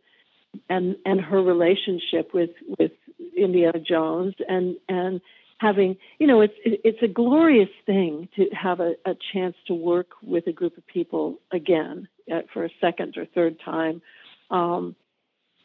and, 0.69 0.95
and 1.05 1.21
her 1.21 1.41
relationship 1.41 2.33
with, 2.33 2.51
with 2.79 2.91
Indiana 3.35 3.79
Jones 3.79 4.35
and, 4.47 4.77
and 4.87 5.21
having, 5.59 5.97
you 6.19 6.27
know, 6.27 6.41
it's, 6.41 6.53
it's 6.63 7.01
a 7.01 7.07
glorious 7.07 7.69
thing 7.85 8.29
to 8.35 8.45
have 8.51 8.79
a, 8.79 8.93
a 9.05 9.15
chance 9.33 9.55
to 9.67 9.73
work 9.73 10.11
with 10.21 10.47
a 10.47 10.51
group 10.51 10.77
of 10.77 10.85
people 10.87 11.39
again 11.51 12.07
uh, 12.31 12.41
for 12.53 12.63
a 12.63 12.69
second 12.79 13.17
or 13.17 13.25
third 13.25 13.59
time. 13.63 14.01
Um, 14.49 14.95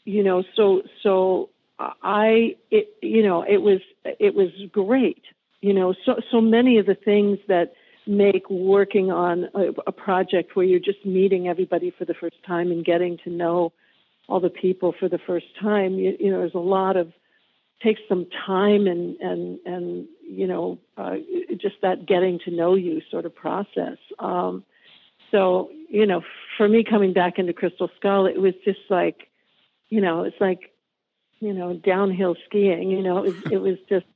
you 0.04 0.24
know, 0.24 0.42
so, 0.56 0.82
so 1.02 1.50
I, 1.78 2.56
it, 2.70 2.94
you 3.02 3.22
know, 3.22 3.42
it 3.42 3.58
was 3.58 3.80
it 4.04 4.34
was 4.34 4.50
great. 4.70 5.22
You 5.60 5.74
know, 5.74 5.94
so 6.04 6.20
so 6.30 6.40
many 6.40 6.78
of 6.78 6.86
the 6.86 6.94
things 6.94 7.38
that 7.48 7.74
make 8.06 8.48
working 8.50 9.10
on 9.12 9.48
a, 9.54 9.68
a 9.86 9.92
project 9.92 10.56
where 10.56 10.66
you're 10.66 10.80
just 10.80 11.04
meeting 11.06 11.48
everybody 11.48 11.92
for 11.96 12.04
the 12.04 12.14
first 12.14 12.42
time 12.46 12.70
and 12.72 12.84
getting 12.84 13.18
to 13.24 13.30
know 13.30 13.72
all 14.28 14.40
the 14.40 14.50
people 14.50 14.92
for 14.98 15.08
the 15.08 15.18
first 15.18 15.46
time. 15.60 15.94
You, 15.94 16.16
you 16.18 16.30
know, 16.30 16.38
there's 16.38 16.54
a 16.54 16.58
lot 16.58 16.96
of 16.96 17.12
takes 17.82 18.00
some 18.08 18.26
time 18.46 18.86
and 18.86 19.16
and 19.20 19.58
and 19.66 20.06
you 20.22 20.46
know 20.46 20.78
uh, 20.96 21.16
just 21.56 21.76
that 21.82 22.06
getting 22.06 22.38
to 22.44 22.50
know 22.50 22.74
you 22.74 23.00
sort 23.10 23.26
of 23.26 23.34
process. 23.34 23.98
Um, 24.18 24.64
so 25.32 25.70
you 25.88 26.06
know, 26.06 26.22
for 26.56 26.68
me 26.68 26.84
coming 26.84 27.12
back 27.12 27.38
into 27.38 27.52
Crystal 27.52 27.90
Skull, 27.96 28.26
it 28.26 28.40
was 28.40 28.54
just 28.64 28.80
like, 28.88 29.28
you 29.88 30.00
know, 30.00 30.22
it's 30.22 30.40
like 30.40 30.72
you 31.40 31.52
know, 31.52 31.74
downhill 31.74 32.36
skiing. 32.46 32.90
You 32.90 33.02
know, 33.02 33.18
it 33.18 33.34
was, 33.34 33.52
it 33.52 33.60
was 33.60 33.76
just, 33.88 34.06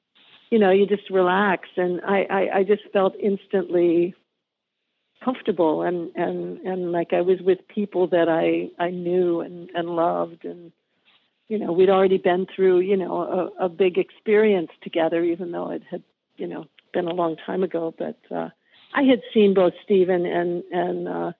you 0.50 0.60
know, 0.60 0.70
you 0.70 0.86
just 0.86 1.10
relax, 1.10 1.68
and 1.76 2.00
I, 2.06 2.26
I, 2.30 2.58
I 2.58 2.62
just 2.62 2.82
felt 2.92 3.16
instantly 3.18 4.14
comfortable 5.24 5.82
and 5.82 6.14
and 6.14 6.58
and 6.60 6.92
like 6.92 7.12
I 7.12 7.22
was 7.22 7.40
with 7.40 7.66
people 7.68 8.06
that 8.08 8.28
I 8.28 8.70
I 8.82 8.90
knew 8.90 9.40
and 9.40 9.70
and 9.74 9.88
loved 9.88 10.44
and 10.44 10.72
you 11.48 11.58
know 11.58 11.72
we'd 11.72 11.90
already 11.90 12.18
been 12.18 12.46
through 12.54 12.80
you 12.80 12.96
know 12.96 13.50
a, 13.58 13.64
a 13.64 13.68
big 13.68 13.98
experience 13.98 14.70
together 14.82 15.24
even 15.24 15.52
though 15.52 15.70
it 15.70 15.82
had 15.90 16.02
you 16.36 16.46
know 16.46 16.66
been 16.92 17.06
a 17.06 17.14
long 17.14 17.36
time 17.46 17.62
ago 17.62 17.94
but 17.98 18.18
uh 18.30 18.50
I 18.96 19.02
had 19.02 19.20
seen 19.32 19.54
both 19.54 19.74
Steven 19.84 20.26
and 20.26 20.64
and 20.72 21.08
uh 21.08 21.32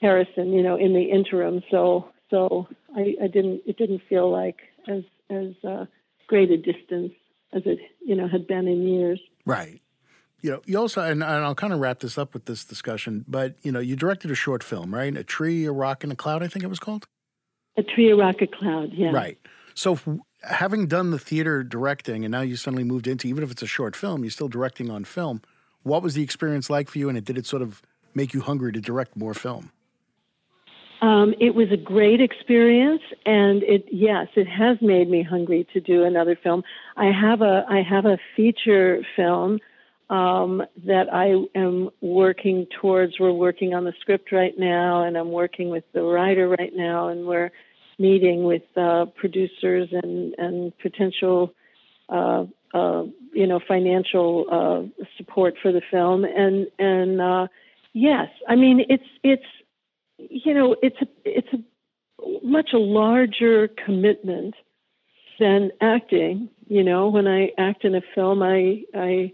Harrison 0.00 0.52
you 0.52 0.62
know 0.62 0.76
in 0.76 0.94
the 0.94 1.02
interim 1.02 1.62
so 1.70 2.08
so 2.30 2.68
I 2.96 3.14
I 3.22 3.26
didn't 3.26 3.62
it 3.66 3.76
didn't 3.76 4.02
feel 4.08 4.30
like 4.30 4.60
as 4.88 5.02
as 5.30 5.52
uh, 5.66 5.86
great 6.26 6.50
a 6.50 6.56
distance 6.56 7.12
as 7.52 7.62
it 7.64 7.78
you 8.04 8.14
know 8.14 8.28
had 8.28 8.46
been 8.46 8.66
in 8.68 8.86
years. 8.86 9.20
Right. 9.44 9.80
You 10.40 10.52
know, 10.52 10.62
you 10.66 10.78
also, 10.78 11.00
and, 11.00 11.20
and 11.20 11.44
I'll 11.44 11.56
kind 11.56 11.72
of 11.72 11.80
wrap 11.80 11.98
this 11.98 12.16
up 12.16 12.32
with 12.32 12.44
this 12.44 12.64
discussion, 12.64 13.24
but 13.26 13.56
you 13.62 13.72
know, 13.72 13.80
you 13.80 13.96
directed 13.96 14.30
a 14.30 14.36
short 14.36 14.62
film, 14.62 14.94
right? 14.94 15.16
A 15.16 15.24
tree, 15.24 15.64
a 15.64 15.72
rock, 15.72 16.04
and 16.04 16.12
a 16.12 16.16
cloud. 16.16 16.44
I 16.44 16.46
think 16.48 16.64
it 16.64 16.68
was 16.68 16.78
called. 16.78 17.08
A 17.76 17.82
tree, 17.82 18.10
a 18.10 18.16
rock, 18.16 18.36
a 18.40 18.46
cloud. 18.46 18.90
Yeah. 18.92 19.10
Right. 19.10 19.38
So, 19.74 19.98
having 20.42 20.86
done 20.86 21.10
the 21.10 21.18
theater 21.18 21.64
directing, 21.64 22.24
and 22.24 22.30
now 22.30 22.42
you 22.42 22.54
suddenly 22.54 22.84
moved 22.84 23.08
into, 23.08 23.26
even 23.26 23.42
if 23.42 23.50
it's 23.50 23.62
a 23.62 23.66
short 23.66 23.96
film, 23.96 24.22
you're 24.22 24.30
still 24.30 24.48
directing 24.48 24.90
on 24.90 25.04
film. 25.04 25.42
What 25.82 26.02
was 26.02 26.14
the 26.14 26.22
experience 26.22 26.68
like 26.68 26.88
for 26.88 26.98
you, 26.98 27.08
and 27.08 27.24
did 27.24 27.38
it 27.38 27.46
sort 27.46 27.62
of 27.62 27.82
make 28.14 28.34
you 28.34 28.40
hungry 28.40 28.72
to 28.72 28.80
direct 28.80 29.16
more 29.16 29.34
film? 29.34 29.70
Um, 31.00 31.34
it 31.40 31.54
was 31.54 31.68
a 31.70 31.76
great 31.76 32.20
experience, 32.20 33.02
and 33.24 33.62
it 33.62 33.84
yes, 33.90 34.26
it 34.34 34.48
has 34.48 34.78
made 34.82 35.08
me 35.08 35.22
hungry 35.22 35.66
to 35.72 35.80
do 35.80 36.04
another 36.04 36.36
film. 36.42 36.64
I 36.96 37.12
have 37.12 37.40
a 37.40 37.64
I 37.68 37.82
have 37.88 38.04
a 38.04 38.18
feature 38.34 39.00
film 39.14 39.60
um, 40.10 40.62
that 40.86 41.12
I 41.12 41.34
am 41.56 41.90
working 42.00 42.66
towards. 42.80 43.20
We're 43.20 43.32
working 43.32 43.74
on 43.74 43.84
the 43.84 43.92
script 44.00 44.32
right 44.32 44.58
now, 44.58 45.04
and 45.04 45.16
I'm 45.16 45.30
working 45.30 45.70
with 45.70 45.84
the 45.92 46.02
writer 46.02 46.48
right 46.48 46.72
now, 46.74 47.08
and 47.08 47.26
we're 47.26 47.52
meeting 48.00 48.42
with 48.42 48.62
uh, 48.76 49.06
producers 49.16 49.88
and 49.92 50.34
and 50.36 50.76
potential. 50.78 51.54
Uh, 52.08 52.46
uh, 52.74 53.04
you 53.32 53.46
know, 53.46 53.60
financial 53.66 54.46
uh, 54.50 55.04
support 55.16 55.54
for 55.60 55.72
the 55.72 55.82
film, 55.90 56.24
and 56.24 56.66
and 56.78 57.20
uh, 57.20 57.46
yes, 57.92 58.28
I 58.48 58.56
mean 58.56 58.84
it's 58.88 59.04
it's 59.22 59.44
you 60.18 60.54
know, 60.54 60.76
it's 60.82 61.00
a 61.00 61.06
it's 61.24 61.48
a 61.52 61.58
much 62.42 62.70
a 62.72 62.78
larger 62.78 63.68
commitment 63.68 64.54
than 65.38 65.70
acting. 65.80 66.50
You 66.66 66.84
know, 66.84 67.08
when 67.08 67.26
I 67.26 67.52
act 67.56 67.84
in 67.84 67.94
a 67.94 68.02
film, 68.14 68.42
I 68.42 68.82
I 68.94 69.32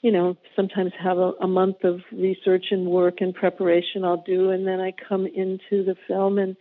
you 0.00 0.12
know 0.12 0.36
sometimes 0.54 0.92
have 0.98 1.18
a, 1.18 1.32
a 1.40 1.48
month 1.48 1.84
of 1.84 2.00
research 2.12 2.66
and 2.70 2.86
work 2.86 3.20
and 3.20 3.34
preparation 3.34 4.04
I'll 4.04 4.22
do, 4.22 4.50
and 4.50 4.66
then 4.66 4.80
I 4.80 4.92
come 5.08 5.26
into 5.26 5.84
the 5.84 5.96
film, 6.06 6.38
and 6.38 6.56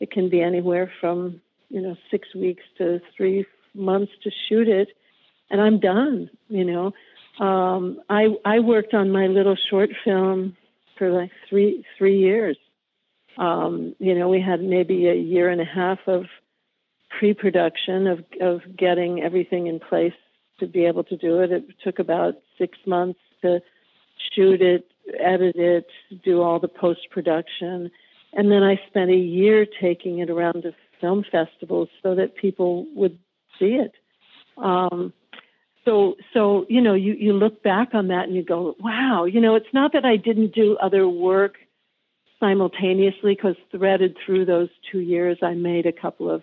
it 0.00 0.10
can 0.10 0.28
be 0.28 0.40
anywhere 0.40 0.90
from 1.00 1.40
you 1.68 1.80
know 1.82 1.96
six 2.10 2.34
weeks 2.34 2.64
to 2.78 3.00
three 3.16 3.44
months 3.74 4.12
to 4.24 4.30
shoot 4.48 4.68
it, 4.68 4.88
and 5.52 5.60
I'm 5.60 5.78
done. 5.78 6.28
You 6.48 6.64
know. 6.64 6.92
Um, 7.44 8.00
I 8.10 8.28
I 8.44 8.58
worked 8.58 8.92
on 8.94 9.12
my 9.12 9.28
little 9.28 9.56
short 9.70 9.90
film 10.04 10.56
for 10.98 11.10
like 11.10 11.30
three 11.48 11.84
three 11.96 12.18
years 12.18 12.56
um, 13.38 13.94
you 13.98 14.14
know, 14.14 14.28
we 14.28 14.40
had 14.40 14.62
maybe 14.62 15.08
a 15.08 15.14
year 15.14 15.48
and 15.48 15.60
a 15.60 15.64
half 15.64 15.98
of 16.06 16.24
pre-production 17.18 18.06
of 18.06 18.24
of 18.40 18.60
getting 18.76 19.22
everything 19.22 19.66
in 19.66 19.80
place 19.80 20.14
to 20.60 20.66
be 20.66 20.84
able 20.84 21.04
to 21.04 21.16
do 21.16 21.40
it. 21.40 21.50
It 21.52 21.64
took 21.82 21.98
about 21.98 22.34
six 22.58 22.78
months 22.86 23.20
to 23.42 23.60
shoot 24.34 24.60
it, 24.60 24.86
edit 25.18 25.56
it, 25.56 25.86
do 26.24 26.42
all 26.42 26.60
the 26.60 26.68
post-production, 26.68 27.90
and 28.32 28.50
then 28.50 28.62
I 28.62 28.80
spent 28.86 29.10
a 29.10 29.16
year 29.16 29.66
taking 29.80 30.18
it 30.18 30.30
around 30.30 30.62
to 30.62 30.74
film 31.00 31.24
festivals 31.30 31.88
so 32.02 32.14
that 32.14 32.36
people 32.36 32.86
would 32.94 33.18
see 33.58 33.80
it. 33.80 33.92
Um, 34.56 35.12
so 35.84 36.16
so 36.32 36.66
you 36.68 36.80
know 36.80 36.94
you 36.94 37.14
you 37.14 37.32
look 37.32 37.62
back 37.62 37.94
on 37.94 38.08
that 38.08 38.26
and 38.26 38.36
you 38.36 38.44
go 38.44 38.76
wow 38.78 39.24
you 39.24 39.40
know 39.40 39.54
it's 39.54 39.72
not 39.72 39.92
that 39.92 40.04
I 40.04 40.16
didn't 40.16 40.54
do 40.54 40.76
other 40.76 41.08
work 41.08 41.56
simultaneously 42.42 43.36
because 43.36 43.54
threaded 43.70 44.16
through 44.26 44.44
those 44.44 44.68
two 44.90 44.98
years, 44.98 45.38
I 45.42 45.54
made 45.54 45.86
a 45.86 45.92
couple 45.92 46.28
of 46.28 46.42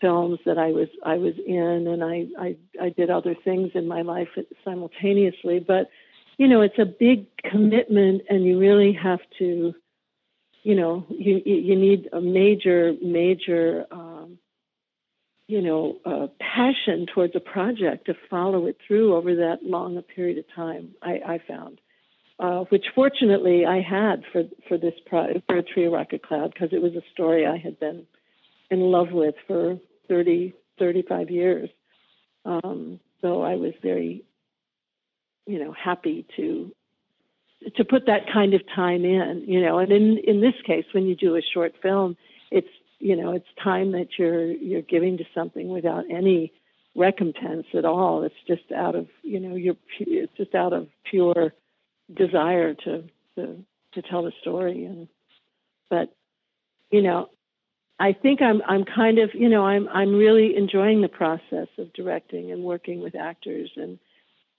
films 0.00 0.40
that 0.44 0.58
I 0.58 0.72
was 0.72 0.88
I 1.04 1.16
was 1.16 1.34
in, 1.46 1.86
and 1.86 2.02
I 2.02 2.26
I, 2.38 2.56
I 2.82 2.88
did 2.90 3.10
other 3.10 3.34
things 3.44 3.70
in 3.74 3.86
my 3.86 4.02
life 4.02 4.28
simultaneously. 4.64 5.60
But 5.60 5.88
you 6.36 6.48
know, 6.48 6.62
it's 6.62 6.78
a 6.78 6.84
big 6.84 7.26
commitment, 7.38 8.22
and 8.28 8.44
you 8.44 8.58
really 8.58 8.92
have 8.92 9.20
to, 9.38 9.72
you 10.64 10.74
know, 10.74 11.06
you 11.08 11.40
you 11.44 11.76
need 11.76 12.08
a 12.12 12.20
major 12.20 12.94
major. 13.00 13.86
Um, 13.92 14.15
you 15.48 15.62
know, 15.62 16.30
passion 16.40 17.06
towards 17.12 17.34
a 17.36 17.40
project 17.40 18.06
to 18.06 18.14
follow 18.28 18.66
it 18.66 18.78
through 18.86 19.14
over 19.14 19.36
that 19.36 19.58
long 19.62 19.96
a 19.96 20.02
period 20.02 20.38
of 20.38 20.44
time. 20.54 20.94
I, 21.02 21.20
I 21.26 21.40
found 21.46 21.80
uh, 22.38 22.64
which 22.68 22.84
fortunately 22.94 23.64
I 23.64 23.80
had 23.80 24.22
for 24.32 24.44
for 24.68 24.78
this 24.78 24.94
pro- 25.06 25.40
for 25.46 25.56
a 25.56 25.62
tree 25.62 25.86
rock 25.86 26.12
a 26.12 26.18
cloud 26.18 26.52
because 26.52 26.70
it 26.72 26.82
was 26.82 26.94
a 26.94 27.02
story 27.12 27.46
I 27.46 27.56
had 27.56 27.80
been 27.80 28.06
in 28.70 28.80
love 28.80 29.08
with 29.10 29.34
for 29.46 29.78
30 30.08 30.54
35 30.78 31.30
years. 31.30 31.70
Um, 32.44 33.00
so 33.22 33.42
I 33.42 33.54
was 33.54 33.72
very, 33.82 34.24
you 35.46 35.64
know, 35.64 35.72
happy 35.72 36.26
to 36.36 36.72
to 37.76 37.84
put 37.84 38.06
that 38.06 38.30
kind 38.32 38.52
of 38.52 38.60
time 38.74 39.04
in, 39.04 39.44
you 39.46 39.62
know. 39.62 39.78
And 39.78 39.90
in 39.90 40.18
in 40.18 40.40
this 40.42 40.54
case, 40.66 40.84
when 40.92 41.06
you 41.06 41.16
do 41.16 41.36
a 41.36 41.42
short 41.54 41.74
film, 41.82 42.16
it's 42.50 42.68
you 42.98 43.16
know 43.16 43.32
it's 43.32 43.46
time 43.62 43.92
that 43.92 44.08
you're 44.18 44.46
you're 44.46 44.82
giving 44.82 45.18
to 45.18 45.24
something 45.34 45.68
without 45.68 46.04
any 46.10 46.52
recompense 46.96 47.66
at 47.74 47.84
all. 47.84 48.22
It's 48.22 48.34
just 48.46 48.72
out 48.72 48.94
of 48.94 49.06
you 49.22 49.40
know 49.40 49.54
you're 49.54 49.76
it's 50.00 50.32
just 50.36 50.54
out 50.54 50.72
of 50.72 50.88
pure 51.04 51.52
desire 52.12 52.74
to 52.74 53.04
to 53.36 53.64
to 53.92 54.02
tell 54.02 54.22
the 54.22 54.32
story 54.40 54.84
and 54.84 55.08
but 55.90 56.14
you 56.90 57.02
know 57.02 57.28
I 57.98 58.12
think 58.12 58.42
I'm 58.42 58.62
I'm 58.66 58.84
kind 58.84 59.18
of 59.18 59.30
you 59.34 59.48
know 59.48 59.64
I'm 59.64 59.88
I'm 59.88 60.14
really 60.14 60.56
enjoying 60.56 61.00
the 61.00 61.08
process 61.08 61.68
of 61.78 61.92
directing 61.92 62.50
and 62.50 62.62
working 62.62 63.00
with 63.00 63.14
actors 63.14 63.70
and 63.76 63.98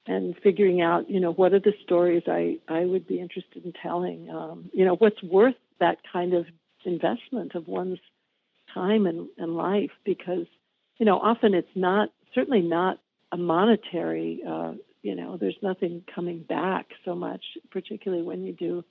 and 0.06 0.36
figuring 0.42 0.82
out 0.82 1.10
you 1.10 1.20
know 1.20 1.32
what 1.32 1.54
are 1.54 1.60
the 1.60 1.74
stories 1.84 2.24
I 2.28 2.58
I 2.68 2.86
would 2.86 3.08
be 3.08 3.20
interested 3.20 3.66
in 3.66 3.74
telling 3.74 4.30
um, 4.30 4.70
you 4.74 4.86
know 4.86 4.96
what's 4.96 5.22
worth 5.24 5.56
that 5.80 6.00
kind 6.12 6.34
of 6.34 6.46
investment 6.86 7.54
of 7.56 7.68
one's 7.68 8.00
time 8.78 9.06
and, 9.06 9.28
and 9.38 9.56
life 9.56 9.92
because 10.06 10.46
you 10.98 11.06
know 11.06 11.18
often 11.20 11.54
it's 11.54 11.76
not 11.76 12.10
certainly 12.34 12.62
not 12.62 13.00
a 13.32 13.38
monetary 13.38 14.42
uh, 14.48 14.74
you 15.08 15.16
know, 15.16 15.38
there's 15.38 15.58
nothing 15.62 16.04
coming 16.14 16.44
back 16.44 16.88
so 17.06 17.16
much, 17.16 17.42
particularly 17.72 18.24
when 18.24 18.44
you 18.44 18.52
do, 18.52 18.84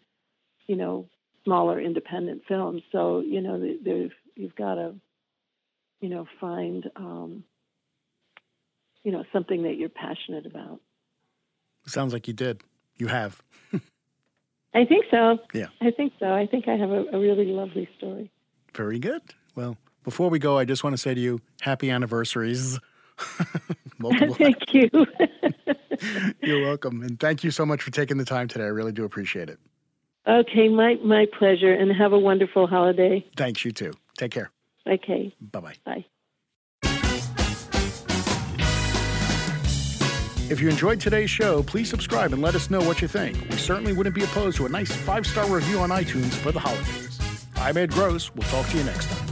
you 0.67 0.75
know, 0.75 1.11
smaller 1.45 1.79
independent 1.79 2.41
films. 2.49 2.81
So, 2.91 3.21
you 3.21 3.43
know, 3.43 3.61
there's, 3.85 4.13
you've 4.35 4.57
got 4.57 4.77
to, 4.77 4.95
you 6.01 6.09
know, 6.09 6.27
find, 6.41 6.89
um, 6.97 7.45
you 9.03 9.13
know, 9.13 9.25
something 9.31 9.65
that 9.65 9.77
you're 9.77 9.91
passionate 9.91 10.47
about. 10.47 10.81
Sounds 11.87 12.15
like 12.15 12.27
you 12.27 12.35
did. 12.35 12.63
You 12.97 13.09
have. 13.09 13.43
I 14.75 14.87
think 14.87 15.05
so. 15.11 15.39
Yeah. 15.53 15.67
I 15.83 15.91
think 15.91 16.15
so. 16.19 16.33
I 16.33 16.47
think 16.47 16.67
I 16.67 16.77
have 16.77 16.93
a, 16.93 17.05
a 17.13 17.21
really 17.21 17.47
lovely 17.47 17.91
story. 17.99 18.31
Very 18.75 18.99
good. 18.99 19.23
Well, 19.57 19.77
before 20.05 20.31
we 20.31 20.39
go, 20.39 20.59
I 20.59 20.65
just 20.65 20.85
want 20.85 20.95
to 20.95 20.99
say 20.99 21.15
to 21.15 21.21
you, 21.21 21.41
happy 21.61 21.91
anniversaries. 21.91 22.79
Thank 24.39 24.75
you. 24.75 24.91
You're 26.43 26.63
welcome. 26.63 27.03
And 27.03 27.19
thank 27.19 27.43
you 27.43 27.51
so 27.51 27.65
much 27.65 27.81
for 27.83 27.91
taking 27.91 28.19
the 28.19 28.27
time 28.27 28.47
today. 28.47 28.65
I 28.65 28.69
really 28.69 28.93
do 28.93 29.05
appreciate 29.05 29.49
it. 29.49 29.59
Okay, 30.29 30.69
my, 30.69 30.97
my 31.03 31.27
pleasure. 31.39 31.73
And 31.73 31.91
have 31.93 32.13
a 32.13 32.19
wonderful 32.19 32.67
holiday. 32.67 33.25
Thanks, 33.37 33.65
you 33.65 33.73
too. 33.73 33.93
Take 34.19 34.33
care. 34.33 34.51
Okay. 34.87 35.35
Bye-bye. 35.41 35.75
Bye. 35.85 36.05
If 40.49 40.61
you 40.61 40.69
enjoyed 40.69 41.01
today's 41.01 41.31
show, 41.31 41.63
please 41.63 41.89
subscribe 41.89 42.33
and 42.33 42.41
let 42.43 42.55
us 42.55 42.71
know 42.71 42.81
what 42.81 43.01
you 43.03 43.09
think. 43.09 43.37
We 43.51 43.57
certainly 43.57 43.93
wouldn't 43.93 44.15
be 44.15 44.23
opposed 44.23 44.59
to 44.59 44.67
a 44.67 44.69
nice 44.69 44.95
five 44.95 45.27
star 45.27 45.49
review 45.49 45.81
on 45.81 45.91
iTunes 45.91 46.35
for 46.35 46.53
the 46.53 46.61
holidays. 46.61 47.19
I'm 47.57 47.77
Ed 47.77 47.91
Gross. 47.91 48.33
We'll 48.35 48.49
talk 48.49 48.69
to 48.69 48.79
you 48.79 48.85
next 48.85 49.09
time. 49.09 49.26